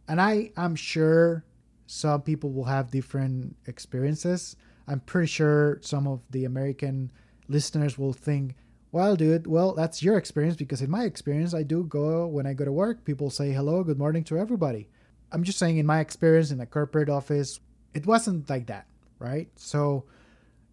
And 0.09 0.21
I 0.21 0.51
am 0.57 0.75
sure 0.75 1.44
some 1.87 2.23
people 2.23 2.51
will 2.51 2.64
have 2.64 2.90
different 2.90 3.55
experiences. 3.66 4.57
I'm 4.88 5.01
pretty 5.01 5.29
sure 5.29 5.79
some 5.83 6.09
of 6.09 6.23
the 6.31 6.47
American 6.47 7.12
listeners 7.49 7.99
will 7.99 8.14
think, 8.14 8.57
well, 8.90 9.14
dude, 9.16 9.47
well, 9.47 9.75
that's 9.75 10.03
your 10.03 10.16
experience 10.16 10.57
because 10.57 10.81
in 10.81 10.90
my 10.90 11.05
experience, 11.05 11.53
I 11.53 11.62
do 11.62 11.85
go 11.85 12.27
when 12.27 12.47
I 12.47 12.55
go 12.55 12.64
to 12.64 12.73
work, 12.73 13.05
people 13.05 13.29
say 13.29 13.53
hello, 13.53 13.85
good 13.85 13.99
morning 13.99 14.25
to 14.25 14.38
everybody. 14.38 14.88
I'm 15.31 15.44
just 15.44 15.59
saying, 15.59 15.77
in 15.77 15.85
my 15.85 16.01
experience 16.01 16.51
in 16.51 16.61
a 16.61 16.66
corporate 16.66 17.11
office, 17.11 17.61
it 17.92 18.07
wasn't 18.07 18.49
like 18.49 18.66
that, 18.68 18.87
right? 19.18 19.49
So 19.57 20.05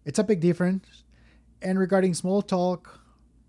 it's 0.06 0.18
a 0.18 0.24
big 0.24 0.40
difference. 0.40 1.04
And 1.60 1.78
regarding 1.78 2.14
small 2.14 2.40
talk, 2.40 3.00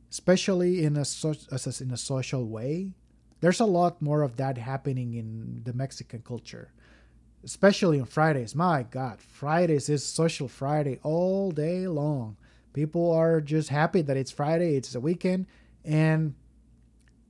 especially 0.10 0.84
in 0.84 0.98
a, 0.98 1.06
so, 1.06 1.34
in 1.80 1.92
a 1.92 1.98
social 1.98 2.46
way, 2.46 2.94
there's 3.40 3.60
a 3.60 3.66
lot 3.66 4.02
more 4.02 4.24
of 4.24 4.38
that 4.38 4.58
happening 4.58 5.14
in 5.14 5.62
the 5.64 5.74
Mexican 5.74 6.22
culture, 6.22 6.72
especially 7.44 8.00
on 8.00 8.06
Fridays. 8.06 8.56
My 8.56 8.84
God, 8.84 9.22
Fridays 9.22 9.90
is 9.90 10.04
social 10.04 10.48
Friday 10.48 11.00
all 11.04 11.52
day 11.52 11.88
long. 11.88 12.38
People 12.74 13.12
are 13.12 13.42
just 13.42 13.70
happy 13.70 14.02
that 14.02 14.18
it's 14.18 14.32
Friday, 14.32 14.76
it's 14.76 14.96
a 14.96 15.00
weekend, 15.00 15.48
and 15.84 16.34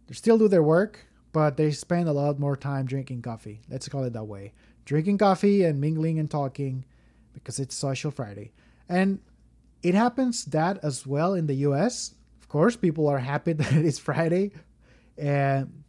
they 0.08 0.14
still 0.14 0.38
do 0.38 0.48
their 0.48 0.64
work, 0.64 1.06
but 1.34 1.58
they 1.58 1.72
spend 1.72 2.08
a 2.08 2.14
lot 2.14 2.40
more 2.40 2.56
time 2.56 2.86
drinking 2.86 3.22
coffee. 3.22 3.62
Let's 3.70 3.88
call 3.90 4.04
it 4.04 4.14
that 4.14 4.24
way. 4.24 4.54
Drinking 4.86 5.18
coffee 5.18 5.64
and 5.64 5.82
mingling 5.82 6.20
and 6.20 6.32
talking 6.32 6.86
because 7.34 7.60
it's 7.60 7.76
social 7.76 8.12
Friday. 8.12 8.52
And 8.88 9.20
it 9.84 9.94
happens 9.94 10.46
that 10.46 10.80
as 10.84 11.06
well 11.06 11.34
in 11.34 11.48
the 11.48 11.56
US. 11.56 12.16
Of 12.48 12.52
course, 12.52 12.78
people 12.78 13.10
are 13.10 13.20
happy 13.20 13.52
that 13.60 13.74
it's 13.74 14.00
Friday 14.00 14.52
and 15.18 15.84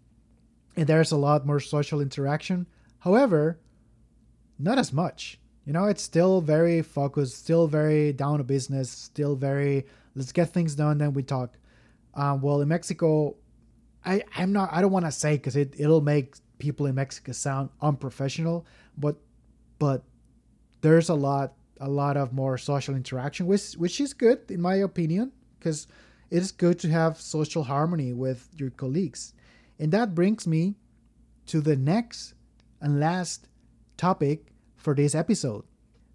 and 0.76 0.86
there's 0.88 1.12
a 1.12 1.16
lot 1.16 1.46
more 1.46 1.60
social 1.60 2.00
interaction. 2.00 2.66
However, 2.98 3.60
not 4.58 4.76
as 4.76 4.92
much. 4.92 5.38
You 5.64 5.72
know, 5.72 5.84
it's 5.84 6.02
still 6.02 6.40
very 6.40 6.82
focused, 6.82 7.38
still 7.38 7.68
very 7.68 8.12
down 8.12 8.38
to 8.38 8.44
business, 8.44 8.90
still 8.90 9.36
very 9.36 9.86
let's 10.16 10.32
get 10.32 10.52
things 10.52 10.74
done, 10.74 10.98
then 10.98 11.12
we 11.12 11.22
talk. 11.22 11.56
Um, 12.14 12.40
well, 12.40 12.60
in 12.60 12.66
Mexico, 12.66 13.36
I 14.04 14.24
I'm 14.34 14.52
not 14.52 14.70
I 14.72 14.80
don't 14.80 14.90
want 14.90 15.04
to 15.04 15.12
say 15.12 15.36
because 15.36 15.54
it 15.54 15.74
it'll 15.78 16.00
make 16.00 16.34
people 16.58 16.86
in 16.86 16.96
Mexico 16.96 17.30
sound 17.30 17.70
unprofessional, 17.80 18.66
but 18.96 19.14
but 19.78 20.02
there's 20.80 21.08
a 21.08 21.14
lot 21.14 21.52
a 21.80 21.88
lot 21.88 22.16
of 22.16 22.32
more 22.32 22.58
social 22.58 22.96
interaction, 22.96 23.46
which 23.46 23.74
which 23.74 24.00
is 24.00 24.12
good 24.12 24.50
in 24.50 24.60
my 24.60 24.74
opinion, 24.74 25.30
because 25.60 25.86
it 26.30 26.42
is 26.42 26.52
good 26.52 26.78
to 26.80 26.90
have 26.90 27.20
social 27.20 27.64
harmony 27.64 28.12
with 28.12 28.48
your 28.56 28.70
colleagues. 28.70 29.32
And 29.78 29.92
that 29.92 30.14
brings 30.14 30.46
me 30.46 30.76
to 31.46 31.60
the 31.60 31.76
next 31.76 32.34
and 32.80 33.00
last 33.00 33.48
topic 33.96 34.52
for 34.76 34.94
this 34.94 35.14
episode 35.14 35.64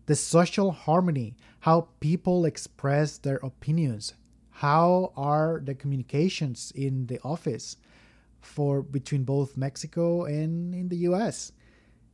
the 0.06 0.16
social 0.16 0.72
harmony, 0.72 1.36
how 1.62 1.88
people 2.02 2.46
express 2.46 3.18
their 3.18 3.38
opinions. 3.38 4.14
How 4.50 5.14
are 5.16 5.62
the 5.64 5.74
communications 5.74 6.74
in 6.76 7.08
the 7.08 7.20
office 7.24 7.78
for 8.42 8.82
between 8.82 9.24
both 9.24 9.56
Mexico 9.56 10.26
and 10.26 10.76
in 10.76 10.90
the 10.90 10.98
US? 11.10 11.54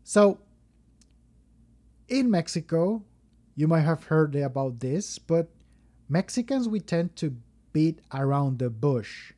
So, 0.03 0.39
in 2.07 2.29
Mexico, 2.29 3.03
you 3.55 3.67
might 3.67 3.81
have 3.81 4.05
heard 4.05 4.35
about 4.35 4.79
this, 4.79 5.19
but 5.19 5.49
Mexicans 6.07 6.67
we 6.67 6.79
tend 6.79 7.15
to 7.17 7.35
beat 7.73 7.99
around 8.13 8.60
the 8.60 8.69
bush. 8.69 9.34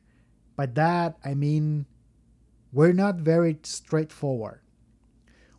By 0.56 0.66
that 0.66 1.16
I 1.24 1.34
mean 1.34 1.86
we're 2.72 2.92
not 2.92 3.16
very 3.16 3.58
straightforward. 3.62 4.60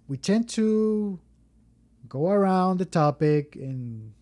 We 0.08 0.18
tend 0.18 0.50
to 0.50 1.20
go 2.10 2.30
around 2.30 2.78
the 2.78 2.86
topic 2.86 3.56
and 3.56 4.14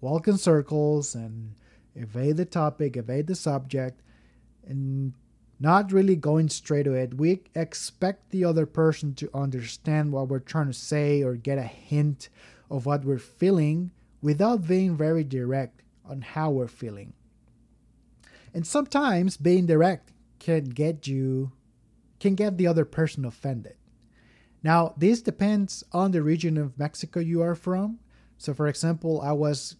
walk 0.00 0.28
in 0.28 0.38
circles 0.38 1.14
and 1.14 1.54
evade 1.94 2.36
the 2.36 2.44
topic, 2.44 2.96
evade 2.96 3.26
the 3.26 3.34
subject, 3.34 4.00
and 4.66 5.12
not 5.58 5.92
really 5.92 6.16
going 6.16 6.48
straight 6.48 6.84
to 6.84 6.94
it. 6.94 7.14
We 7.14 7.42
expect 7.54 8.30
the 8.30 8.44
other 8.44 8.66
person 8.66 9.14
to 9.16 9.30
understand 9.34 10.12
what 10.12 10.28
we're 10.28 10.38
trying 10.38 10.68
to 10.68 10.72
say 10.72 11.22
or 11.22 11.34
get 11.34 11.58
a 11.58 11.62
hint 11.62 12.30
of 12.70 12.86
what 12.86 13.04
we're 13.04 13.18
feeling 13.18 13.90
without 14.22 14.66
being 14.66 14.96
very 14.96 15.24
direct 15.24 15.82
on 16.04 16.22
how 16.22 16.50
we're 16.50 16.68
feeling. 16.68 17.12
And 18.52 18.66
sometimes 18.66 19.36
being 19.36 19.66
direct 19.66 20.12
can 20.38 20.64
get 20.64 21.06
you 21.06 21.52
can 22.18 22.34
get 22.34 22.58
the 22.58 22.66
other 22.66 22.84
person 22.84 23.24
offended. 23.24 23.76
Now, 24.62 24.94
this 24.96 25.22
depends 25.22 25.82
on 25.92 26.10
the 26.10 26.22
region 26.22 26.58
of 26.58 26.78
Mexico 26.78 27.20
you 27.20 27.40
are 27.40 27.54
from. 27.54 27.98
So 28.38 28.52
for 28.52 28.68
example, 28.68 29.20
I 29.22 29.32
was 29.32 29.76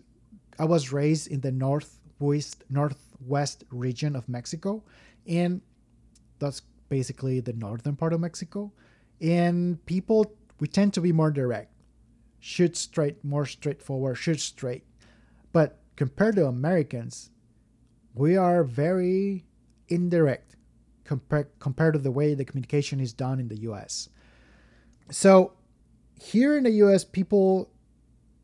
I 0.59 0.65
was 0.65 0.93
raised 0.93 1.29
in 1.29 1.41
the 1.41 1.53
northwest 1.53 2.65
northwest 2.69 3.65
region 3.71 4.17
of 4.17 4.29
Mexico 4.29 4.83
and 5.27 5.61
that's 6.39 6.63
basically 6.89 7.41
the 7.41 7.53
northern 7.53 7.97
part 7.97 8.13
of 8.13 8.21
Mexico. 8.21 8.73
And 9.21 9.85
people 9.87 10.35
we 10.61 10.69
tend 10.69 10.95
to 10.95 11.01
be 11.01 11.13
more 11.13 11.31
direct. 11.31 11.73
Shoot 12.39 12.77
straight, 12.77 13.23
more 13.25 13.47
straightforward, 13.47 14.17
shoot 14.17 14.41
straight. 14.41 14.85
But 15.53 15.79
compared 15.97 16.37
to 16.37 16.47
Americans, 16.47 17.31
we 18.15 18.37
are 18.37 18.65
very 18.65 19.45
indirect 19.89 20.57
compared 21.05 21.49
compared 21.59 21.95
to 21.95 21.99
the 21.99 22.11
way 22.11 22.35
the 22.35 22.45
communication 22.45 23.01
is 23.01 23.13
done 23.13 23.41
in 23.41 23.49
the 23.49 23.61
US. 23.71 24.09
So 25.11 25.55
here 26.21 26.57
in 26.57 26.65
the 26.65 26.71
US 26.85 27.05
people 27.05 27.71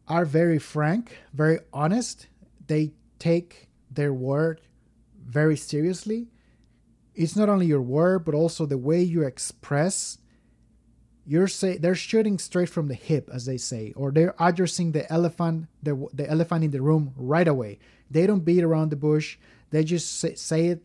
are 0.09 0.24
very 0.24 0.59
frank, 0.59 1.18
very 1.33 1.59
honest. 1.72 2.29
They 2.66 2.92
take 3.18 3.68
their 3.90 4.12
word 4.12 4.61
very 5.24 5.57
seriously. 5.57 6.29
It's 7.14 7.37
not 7.37 7.48
only 7.48 7.66
your 7.66 7.83
word 7.83 8.24
but 8.24 8.35
also 8.35 8.66
the 8.66 8.79
way 8.79 9.02
you 9.02 9.22
express 9.22 10.18
you're 11.26 11.48
say 11.48 11.76
they're 11.76 11.94
shooting 11.94 12.38
straight 12.38 12.68
from 12.68 12.87
the 12.87 12.94
hip 12.94 13.29
as 13.33 13.46
they 13.46 13.57
say 13.57 13.92
or 13.96 14.12
they're 14.12 14.35
addressing 14.38 14.92
the 14.92 15.11
elephant 15.12 15.66
the, 15.83 16.07
the 16.14 16.29
elephant 16.31 16.62
in 16.62 16.70
the 16.70 16.81
room 16.81 17.12
right 17.16 17.48
away 17.48 17.79
they 18.11 18.26
don't 18.26 18.44
beat 18.44 18.62
around 18.62 18.90
the 18.90 18.96
bush 18.96 19.37
they 19.77 19.85
just 19.85 20.19
say, 20.19 20.67
it 20.69 20.83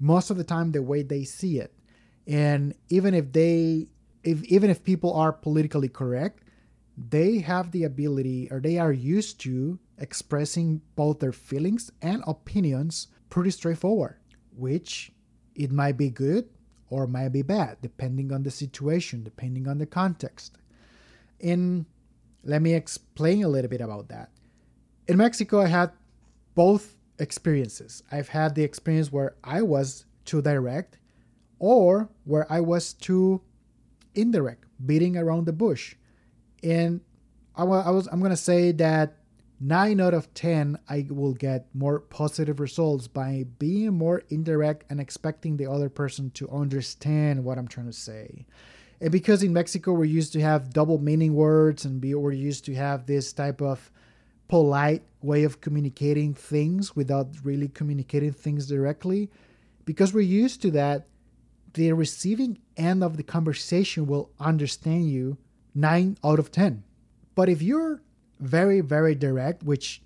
most 0.00 0.30
of 0.30 0.36
the 0.36 0.44
time 0.44 0.72
the 0.72 0.82
way 0.82 1.02
they 1.02 1.24
see 1.24 1.58
it. 1.58 1.72
And 2.26 2.74
even 2.88 3.14
if 3.14 3.32
they 3.32 3.88
if 4.22 4.42
even 4.44 4.70
if 4.70 4.82
people 4.82 5.12
are 5.14 5.32
politically 5.32 5.88
correct 5.88 6.40
they 6.96 7.38
have 7.38 7.70
the 7.70 7.84
ability 7.84 8.48
or 8.50 8.60
they 8.60 8.78
are 8.78 8.92
used 8.92 9.40
to 9.40 9.78
expressing 9.98 10.80
both 10.96 11.18
their 11.18 11.32
feelings 11.32 11.90
and 12.00 12.22
opinions 12.26 13.08
pretty 13.28 13.50
straightforward 13.50 14.16
which 14.56 15.12
it 15.54 15.70
might 15.70 15.96
be 15.96 16.08
good 16.08 16.48
or 16.88 17.06
might 17.06 17.28
be 17.30 17.42
bad 17.42 17.76
depending 17.82 18.32
on 18.32 18.42
the 18.42 18.50
situation 18.50 19.22
depending 19.22 19.68
on 19.68 19.78
the 19.78 19.86
context. 19.86 20.56
And 21.42 21.84
let 22.42 22.62
me 22.62 22.74
explain 22.74 23.42
a 23.42 23.48
little 23.48 23.70
bit 23.70 23.80
about 23.80 24.08
that. 24.08 24.30
In 25.06 25.18
mexico 25.18 25.60
i 25.60 25.66
had 25.66 25.92
both 26.54 26.93
experiences. 27.18 28.02
I've 28.10 28.28
had 28.28 28.54
the 28.54 28.62
experience 28.62 29.12
where 29.12 29.36
I 29.42 29.62
was 29.62 30.04
too 30.24 30.42
direct 30.42 30.98
or 31.58 32.08
where 32.24 32.50
I 32.50 32.60
was 32.60 32.92
too 32.92 33.42
indirect, 34.14 34.64
beating 34.84 35.16
around 35.16 35.46
the 35.46 35.52
bush. 35.52 35.94
And 36.62 37.00
I, 37.56 37.64
was 37.64 38.08
I'm 38.10 38.18
going 38.18 38.30
to 38.30 38.36
say 38.36 38.72
that 38.72 39.18
9 39.60 40.00
out 40.00 40.14
of 40.14 40.32
10 40.34 40.78
I 40.88 41.06
will 41.08 41.32
get 41.32 41.68
more 41.72 42.00
positive 42.00 42.58
results 42.58 43.06
by 43.06 43.46
being 43.58 43.94
more 43.94 44.22
indirect 44.28 44.84
and 44.90 45.00
expecting 45.00 45.56
the 45.56 45.70
other 45.70 45.88
person 45.88 46.30
to 46.32 46.50
understand 46.50 47.44
what 47.44 47.58
I'm 47.58 47.68
trying 47.68 47.86
to 47.86 47.92
say. 47.92 48.46
And 49.00 49.12
because 49.12 49.42
in 49.42 49.52
Mexico 49.52 49.92
we're 49.92 50.04
used 50.04 50.32
to 50.32 50.40
have 50.40 50.72
double 50.72 50.98
meaning 50.98 51.34
words 51.34 51.84
and 51.84 52.00
be, 52.00 52.14
we're 52.14 52.32
used 52.32 52.64
to 52.66 52.74
have 52.74 53.06
this 53.06 53.32
type 53.32 53.62
of 53.62 53.90
polite 54.48 55.02
way 55.22 55.44
of 55.44 55.60
communicating 55.60 56.34
things 56.34 56.94
without 56.94 57.28
really 57.42 57.68
communicating 57.68 58.32
things 58.32 58.66
directly. 58.66 59.30
Because 59.84 60.12
we're 60.12 60.20
used 60.20 60.62
to 60.62 60.70
that, 60.72 61.06
the 61.74 61.92
receiving 61.92 62.58
end 62.76 63.02
of 63.02 63.16
the 63.16 63.22
conversation 63.22 64.06
will 64.06 64.30
understand 64.38 65.10
you 65.10 65.36
9 65.74 66.18
out 66.24 66.38
of 66.38 66.52
10. 66.52 66.84
But 67.34 67.48
if 67.48 67.62
you're 67.62 68.00
very, 68.38 68.80
very 68.80 69.14
direct, 69.14 69.62
which 69.62 70.02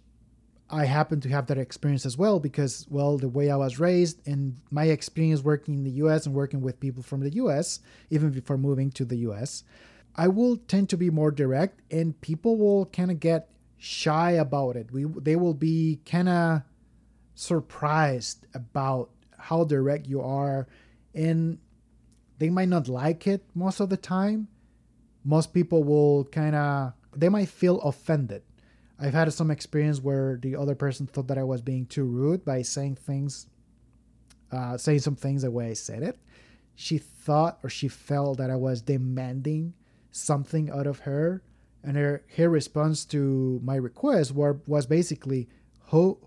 I 0.71 0.85
happen 0.85 1.21
to 1.23 1.29
have 1.31 1.47
that 1.47 1.59
experience 1.59 2.05
as 2.05 2.19
well 2.19 2.41
because, 2.41 2.87
well, 2.91 3.17
the 3.17 3.29
way 3.29 3.51
I 3.51 3.57
was 3.57 3.79
raised 3.79 4.27
and 4.27 4.59
my 4.71 4.85
experience 4.85 5.43
working 5.43 5.75
in 5.75 5.85
the 5.85 6.03
US 6.03 6.27
and 6.27 6.35
working 6.35 6.61
with 6.61 6.81
people 6.81 7.03
from 7.03 7.21
the 7.21 7.35
US, 7.35 7.81
even 8.11 8.31
before 8.31 8.59
moving 8.59 8.91
to 8.93 9.05
the 9.05 9.17
US, 9.29 9.65
I 10.15 10.29
will 10.29 10.57
tend 10.57 10.91
to 10.91 10.97
be 10.97 11.11
more 11.11 11.31
direct 11.31 11.81
and 11.91 12.21
people 12.21 12.57
will 12.57 12.87
kind 12.87 13.11
of 13.11 13.21
get 13.21 13.51
shy 13.79 14.33
about 14.33 14.77
it. 14.77 14.93
We 14.93 15.05
they 15.05 15.37
will 15.37 15.55
be 15.55 16.01
kind 16.05 16.29
of 16.29 16.63
surprised 17.35 18.47
about 18.53 19.11
how 19.39 19.65
direct 19.65 20.07
you 20.07 20.21
are 20.21 20.67
and 21.15 21.59
they 22.39 22.51
might 22.51 22.69
not 22.69 22.89
like 22.89 23.27
it 23.27 23.45
most 23.55 23.81
of 23.81 23.89
the 23.89 23.97
time. 23.97 24.49
Most 25.25 25.55
people 25.55 25.85
will 25.85 26.25
kind 26.25 26.55
of 26.55 26.93
they 27.17 27.29
might 27.29 27.49
feel 27.49 27.81
offended 27.81 28.43
I've 28.99 29.15
had 29.15 29.33
some 29.33 29.51
experience 29.51 30.01
where 30.01 30.37
the 30.37 30.57
other 30.57 30.75
person 30.75 31.07
thought 31.07 31.29
that 31.29 31.39
I 31.39 31.45
was 31.45 31.63
being 31.63 31.87
too 31.87 32.05
rude 32.05 32.45
by 32.45 32.63
saying 32.63 32.97
things, 32.97 33.47
uh, 34.51 34.77
saying 34.77 35.01
some 35.01 35.15
things 35.15 35.43
the 35.43 35.51
way 35.51 35.71
I 35.71 35.75
said 35.75 36.03
it. 36.03 36.19
She 36.75 36.99
thought 36.99 37.61
or 37.63 37.71
she 37.71 37.87
felt 37.87 38.39
that 38.39 38.51
I 38.51 38.57
was 38.57 38.83
demanding 38.83 39.75
something 40.11 40.71
out 40.71 40.87
of 40.87 41.01
her, 41.01 41.43
and 41.83 41.97
her 41.97 42.23
her 42.37 42.49
response 42.49 43.05
to 43.07 43.61
my 43.63 43.77
request 43.77 44.33
were, 44.33 44.61
was 44.67 44.87
basically, 44.87 45.49
"Ho." 45.87 46.19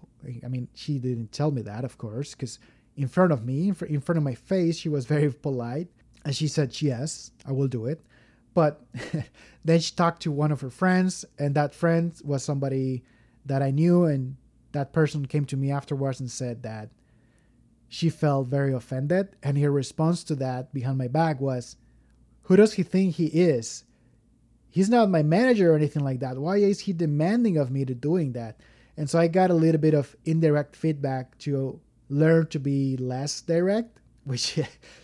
I 0.44 0.48
mean, 0.48 0.68
she 0.74 1.00
didn't 1.00 1.32
tell 1.32 1.52
me 1.52 1.64
that, 1.64 1.84
of 1.84 1.98
course, 1.98 2.36
because 2.36 2.60
in 2.96 3.08
front 3.08 3.32
of 3.32 3.46
me, 3.46 3.74
in 3.88 4.02
front 4.02 4.18
of 4.18 4.24
my 4.24 4.36
face, 4.36 4.78
she 4.78 4.90
was 4.90 5.06
very 5.16 5.32
polite, 5.32 5.90
and 6.26 6.36
she 6.36 6.48
said, 6.48 6.82
"Yes, 6.82 7.32
I 7.46 7.52
will 7.52 7.68
do 7.68 7.86
it." 7.86 8.02
But 8.54 8.82
then 9.66 9.80
she 9.80 9.96
talked 9.96 10.22
to 10.24 10.32
one 10.32 10.52
of 10.52 10.62
her 10.62 10.70
friends, 10.70 11.26
and 11.40 11.56
that 11.56 11.74
friend 11.74 12.14
was 12.24 12.44
somebody 12.44 13.04
that 13.46 13.62
I 13.62 13.72
knew, 13.72 14.06
and 14.06 14.36
that 14.72 14.94
person 14.94 15.26
came 15.26 15.46
to 15.46 15.58
me 15.58 15.72
afterwards 15.72 16.20
and 16.20 16.30
said 16.30 16.64
that 16.64 16.90
she 17.88 18.10
felt 18.10 18.48
very 18.48 18.74
offended. 18.74 19.36
And 19.44 19.58
her 19.58 19.72
response 19.72 20.24
to 20.26 20.36
that 20.36 20.74
behind 20.74 20.98
my 20.98 21.08
back 21.08 21.42
was, 21.42 21.76
Who 22.44 22.56
does 22.56 22.74
he 22.74 22.84
think 22.84 23.16
he 23.16 23.28
is? 23.28 23.84
He's 24.72 24.90
not 24.90 25.10
my 25.10 25.22
manager 25.22 25.74
or 25.74 25.76
anything 25.76 26.04
like 26.04 26.22
that. 26.22 26.38
Why 26.38 26.58
is 26.58 26.82
he 26.82 26.94
demanding 26.94 27.58
of 27.58 27.70
me 27.70 27.86
to 27.86 27.94
doing 27.94 28.32
that? 28.34 28.60
And 28.98 29.10
so 29.10 29.20
I 29.20 29.28
got 29.28 29.52
a 29.52 29.54
little 29.54 29.80
bit 29.80 29.94
of 29.94 30.16
indirect 30.26 30.76
feedback 30.76 31.38
to 31.40 31.80
learn 32.10 32.48
to 32.48 32.60
be 32.60 32.98
less 32.98 33.42
direct, 33.42 34.00
which 34.24 34.60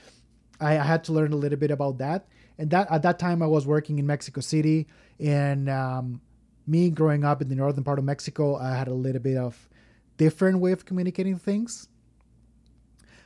I 0.60 0.74
had 0.74 1.04
to 1.06 1.14
learn 1.14 1.34
a 1.34 1.38
little 1.38 1.60
bit 1.60 1.72
about 1.72 2.00
that 2.00 2.28
and 2.58 2.70
that 2.72 2.92
at 2.92 3.04
that 3.04 3.20
time 3.20 3.42
I 3.42 3.48
was 3.48 3.68
working 3.68 4.00
in 4.00 4.08
Mexico 4.08 4.42
City, 4.42 4.88
and 5.20 5.70
um, 5.70 6.22
me 6.66 6.90
growing 6.90 7.24
up 7.24 7.42
in 7.42 7.50
the 7.50 7.56
northern 7.56 7.84
part 7.84 8.00
of 8.00 8.06
Mexico, 8.06 8.56
I 8.56 8.76
had 8.76 8.88
a 8.88 8.94
little 8.94 9.22
bit 9.22 9.38
of 9.38 9.70
different 10.18 10.60
way 10.60 10.72
of 10.72 10.86
communicating 10.86 11.38
things. 11.38 11.88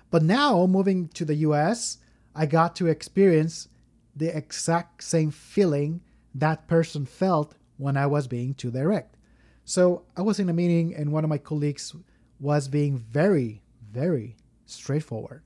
But 0.10 0.24
now 0.24 0.66
moving 0.66 1.08
to 1.10 1.24
the 1.24 1.36
U.S., 1.36 2.00
I 2.36 2.46
got 2.46 2.76
to 2.78 2.88
experience 2.88 3.70
the 4.16 4.36
exact 4.36 5.04
same 5.04 5.32
feeling 5.32 6.02
that 6.36 6.68
person 6.68 7.06
felt 7.06 7.56
when 7.78 7.98
I 7.98 8.08
was 8.08 8.28
being 8.28 8.54
too 8.54 8.72
direct. 8.72 9.18
So 9.66 10.04
I 10.18 10.22
was 10.22 10.40
in 10.40 10.50
a 10.50 10.54
meeting, 10.54 10.96
and 10.96 11.12
one 11.12 11.24
of 11.24 11.30
my 11.30 11.38
colleagues 11.38 11.96
was 12.40 12.68
being 12.68 12.98
very, 12.98 13.62
very 13.92 14.36
straightforward 14.66 15.44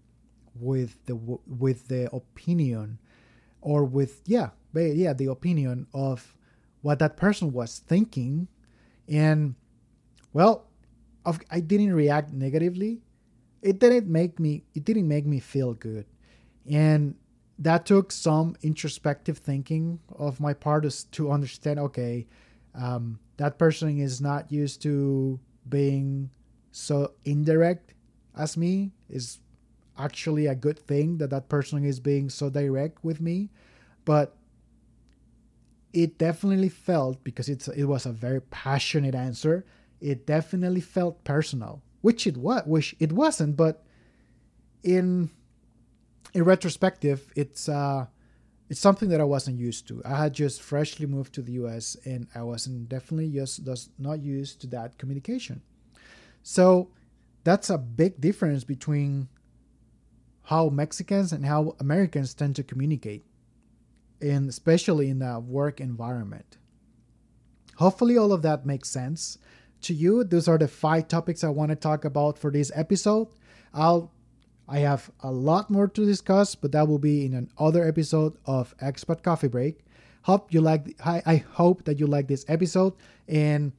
with 0.60 0.96
the 1.06 1.16
with 1.16 1.88
the 1.90 2.10
opinion 2.16 2.98
or 3.62 3.84
with 3.84 4.22
yeah 4.26 4.50
yeah 4.74 5.12
the 5.12 5.26
opinion 5.26 5.88
of 5.94 6.36
what 6.82 7.00
that 7.00 7.18
person 7.18 7.52
was 7.52 7.80
thinking. 7.80 8.48
And 9.08 9.56
well 10.34 10.68
i 11.50 11.60
didn't 11.60 11.94
react 11.94 12.32
negatively. 12.32 13.02
It 13.62 13.80
didn't 13.80 14.08
make 14.08 14.40
me 14.40 14.64
it 14.76 14.86
didn't 14.86 15.08
make 15.08 15.26
me 15.26 15.40
feel 15.40 15.74
good. 15.74 16.06
And 16.70 17.16
that 17.58 17.86
took 17.86 18.12
some 18.12 18.56
introspective 18.62 19.38
thinking 19.38 20.00
of 20.18 20.40
my 20.40 20.54
part 20.54 20.86
to 21.12 21.32
understand 21.32 21.80
okay 21.80 22.28
um, 22.74 23.20
that 23.38 23.58
person 23.58 24.00
is 24.00 24.20
not 24.20 24.52
used 24.52 24.82
to 24.82 25.40
being 25.70 26.30
so 26.72 27.12
indirect 27.24 27.94
as 28.38 28.58
me 28.58 28.92
is 29.10 29.40
actually 29.98 30.46
a 30.46 30.56
good 30.56 30.78
thing 30.78 31.18
that 31.18 31.30
that 31.30 31.48
person 31.48 31.86
is 31.86 32.00
being 32.00 32.30
so 32.30 32.50
direct 32.50 33.04
with 33.04 33.22
me 33.22 33.50
but 34.04 34.36
it 35.94 36.18
definitely 36.18 36.68
felt 36.68 37.24
because 37.24 37.48
it's 37.48 37.70
it 37.70 37.86
was 37.86 38.06
a 38.06 38.12
very 38.12 38.42
passionate 38.42 39.16
answer 39.16 39.66
it 40.02 40.28
definitely 40.28 40.82
felt 40.82 41.24
personal 41.24 41.82
which 42.02 42.28
it 42.28 42.36
was 42.36 42.62
which 42.66 42.94
it 43.00 43.14
wasn't 43.14 43.56
but 43.56 43.86
in 44.84 45.30
in 46.36 46.44
retrospective 46.44 47.32
it's 47.36 47.68
uh 47.68 48.06
it's 48.70 48.80
something 48.80 49.10
that 49.10 49.22
I 49.22 49.26
wasn't 49.26 49.60
used 49.60 49.88
to. 49.90 50.02
I 50.04 50.24
had 50.24 50.34
just 50.34 50.62
freshly 50.62 51.06
moved 51.06 51.34
to 51.36 51.42
the 51.42 51.54
US 51.54 51.96
and 52.06 52.28
I 52.34 52.42
wasn't 52.42 52.90
definitely 52.90 53.30
just, 53.30 53.64
just 53.64 53.92
not 54.00 54.22
used 54.24 54.62
to 54.62 54.68
that 54.68 54.98
communication. 54.98 55.62
So 56.42 56.90
that's 57.44 57.70
a 57.70 57.78
big 57.78 58.20
difference 58.20 58.64
between 58.64 59.28
how 60.44 60.70
Mexicans 60.70 61.32
and 61.32 61.46
how 61.46 61.76
Americans 61.80 62.34
tend 62.34 62.56
to 62.56 62.64
communicate, 62.64 63.26
and 64.22 64.48
especially 64.50 65.10
in 65.10 65.22
a 65.22 65.40
work 65.40 65.80
environment. 65.80 66.58
Hopefully, 67.78 68.18
all 68.18 68.32
of 68.32 68.42
that 68.44 68.66
makes 68.66 68.90
sense 68.90 69.38
to 69.82 69.94
you. 69.94 70.24
Those 70.24 70.48
are 70.48 70.58
the 70.58 70.68
five 70.68 71.08
topics 71.08 71.44
I 71.44 71.50
want 71.50 71.70
to 71.70 71.76
talk 71.76 72.06
about 72.06 72.38
for 72.38 72.52
this 72.52 72.72
episode. 72.76 73.28
I'll 73.74 74.12
I 74.68 74.80
have 74.80 75.12
a 75.22 75.32
lot 75.32 75.70
more 75.70 75.88
to 75.88 76.06
discuss, 76.06 76.56
but 76.56 76.72
that 76.72 76.88
will 76.88 77.00
be 77.00 77.26
in 77.26 77.50
another 77.60 77.88
episode 77.88 78.38
of 78.46 78.76
Expat 78.78 79.22
Coffee 79.22 79.48
Break. 79.48 79.86
Hope 80.24 80.54
you 80.54 80.62
like. 80.62 80.96
I, 81.06 81.22
I 81.26 81.36
hope 81.38 81.86
that 81.86 82.00
you 82.00 82.08
like 82.08 82.28
this 82.28 82.46
episode, 82.48 82.94
and 83.28 83.74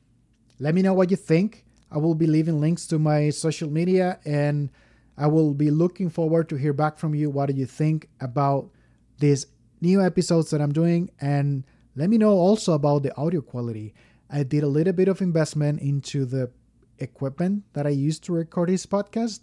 let 0.58 0.74
me 0.74 0.82
know 0.82 0.94
what 0.94 1.10
you 1.10 1.16
think. 1.16 1.64
I 1.90 1.98
will 1.98 2.14
be 2.14 2.26
leaving 2.26 2.60
links 2.60 2.86
to 2.88 2.98
my 2.98 3.30
social 3.30 3.70
media 3.70 4.18
and 4.24 4.70
I 5.16 5.28
will 5.28 5.54
be 5.54 5.70
looking 5.70 6.10
forward 6.10 6.48
to 6.50 6.56
hear 6.56 6.72
back 6.72 6.98
from 6.98 7.14
you. 7.14 7.30
What 7.30 7.46
do 7.48 7.54
you 7.54 7.66
think 7.66 8.08
about 8.20 8.70
these 9.18 9.46
new 9.80 10.02
episodes 10.02 10.50
that 10.50 10.60
I'm 10.60 10.72
doing? 10.72 11.10
And 11.20 11.64
let 11.94 12.10
me 12.10 12.18
know 12.18 12.32
also 12.32 12.72
about 12.74 13.02
the 13.02 13.16
audio 13.16 13.40
quality. 13.40 13.94
I 14.28 14.42
did 14.42 14.62
a 14.62 14.68
little 14.68 14.92
bit 14.92 15.08
of 15.08 15.22
investment 15.22 15.80
into 15.80 16.24
the 16.24 16.50
equipment 16.98 17.62
that 17.72 17.86
I 17.86 17.90
use 17.90 18.18
to 18.20 18.32
record 18.32 18.68
this 18.68 18.84
podcast, 18.84 19.40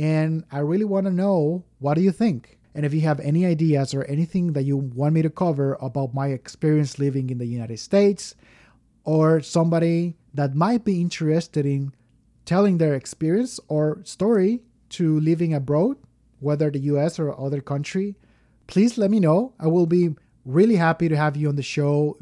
and 0.00 0.44
I 0.50 0.60
really 0.60 0.86
want 0.86 1.04
to 1.06 1.12
know 1.12 1.62
what 1.78 1.94
do 1.94 2.00
you 2.00 2.10
think? 2.10 2.58
And 2.74 2.86
if 2.86 2.94
you 2.94 3.02
have 3.02 3.20
any 3.20 3.44
ideas 3.44 3.92
or 3.92 4.04
anything 4.04 4.54
that 4.54 4.62
you 4.62 4.78
want 4.78 5.12
me 5.12 5.20
to 5.20 5.28
cover 5.28 5.76
about 5.78 6.14
my 6.14 6.28
experience 6.28 6.98
living 6.98 7.28
in 7.28 7.36
the 7.36 7.44
United 7.44 7.78
States, 7.78 8.34
or 9.04 9.42
somebody 9.42 10.16
that 10.32 10.54
might 10.54 10.84
be 10.84 11.02
interested 11.02 11.66
in 11.66 11.92
telling 12.46 12.78
their 12.78 12.94
experience 12.94 13.60
or 13.68 14.00
story 14.04 14.62
to 14.88 15.20
living 15.20 15.52
abroad, 15.52 15.98
whether 16.38 16.70
the 16.70 16.78
US 16.94 17.18
or 17.18 17.38
other 17.38 17.60
country, 17.60 18.16
please 18.68 18.96
let 18.96 19.10
me 19.10 19.20
know. 19.20 19.52
I 19.60 19.66
will 19.66 19.86
be 19.86 20.14
really 20.46 20.76
happy 20.76 21.08
to 21.10 21.16
have 21.16 21.36
you 21.36 21.50
on 21.50 21.56
the 21.56 21.62
show, 21.62 22.16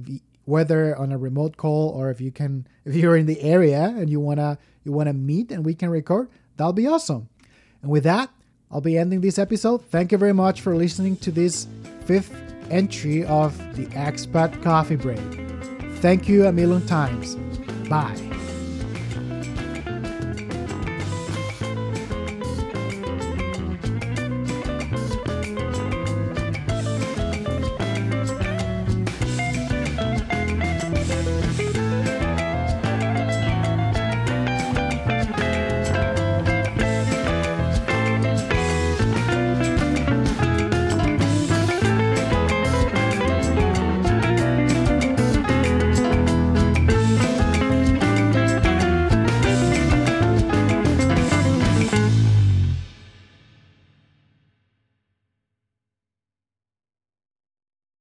whether 0.47 0.97
on 0.97 1.13
a 1.13 1.19
remote 1.19 1.57
call 1.57 1.91
or 1.91 2.11
if 2.11 2.21
you 2.21 2.33
can, 2.33 2.67
if 2.85 2.97
you're 2.97 3.17
in 3.17 3.27
the 3.27 3.41
area 3.41 3.95
and 3.97 4.11
you 4.11 4.19
wanna 4.19 4.59
you 4.83 4.91
wanna 4.91 5.13
meet 5.13 5.53
and 5.53 5.65
we 5.65 5.75
can 5.75 5.91
record, 5.91 6.29
that'll 6.57 6.73
be 6.73 6.89
awesome. 6.89 7.29
And 7.83 7.91
with 7.91 8.05
that, 8.05 8.31
I'll 8.71 8.81
be 8.81 8.99
ending 8.99 9.21
this 9.21 9.39
episode. 9.39 9.83
Thank 9.87 10.13
you 10.13 10.19
very 10.19 10.35
much 10.35 10.61
for 10.61 10.77
listening 10.77 11.17
to 11.19 11.31
this 11.31 11.67
fifth 12.05 12.35
entry 12.71 13.25
of 13.25 13.57
the 13.77 13.87
Expat 13.87 14.63
Coffee 14.63 14.97
Break. 14.97 15.19
Thank 16.01 16.29
you 16.29 16.47
a 16.47 16.53
million 16.53 16.87
times. 16.87 17.37
Bye. 17.89 18.17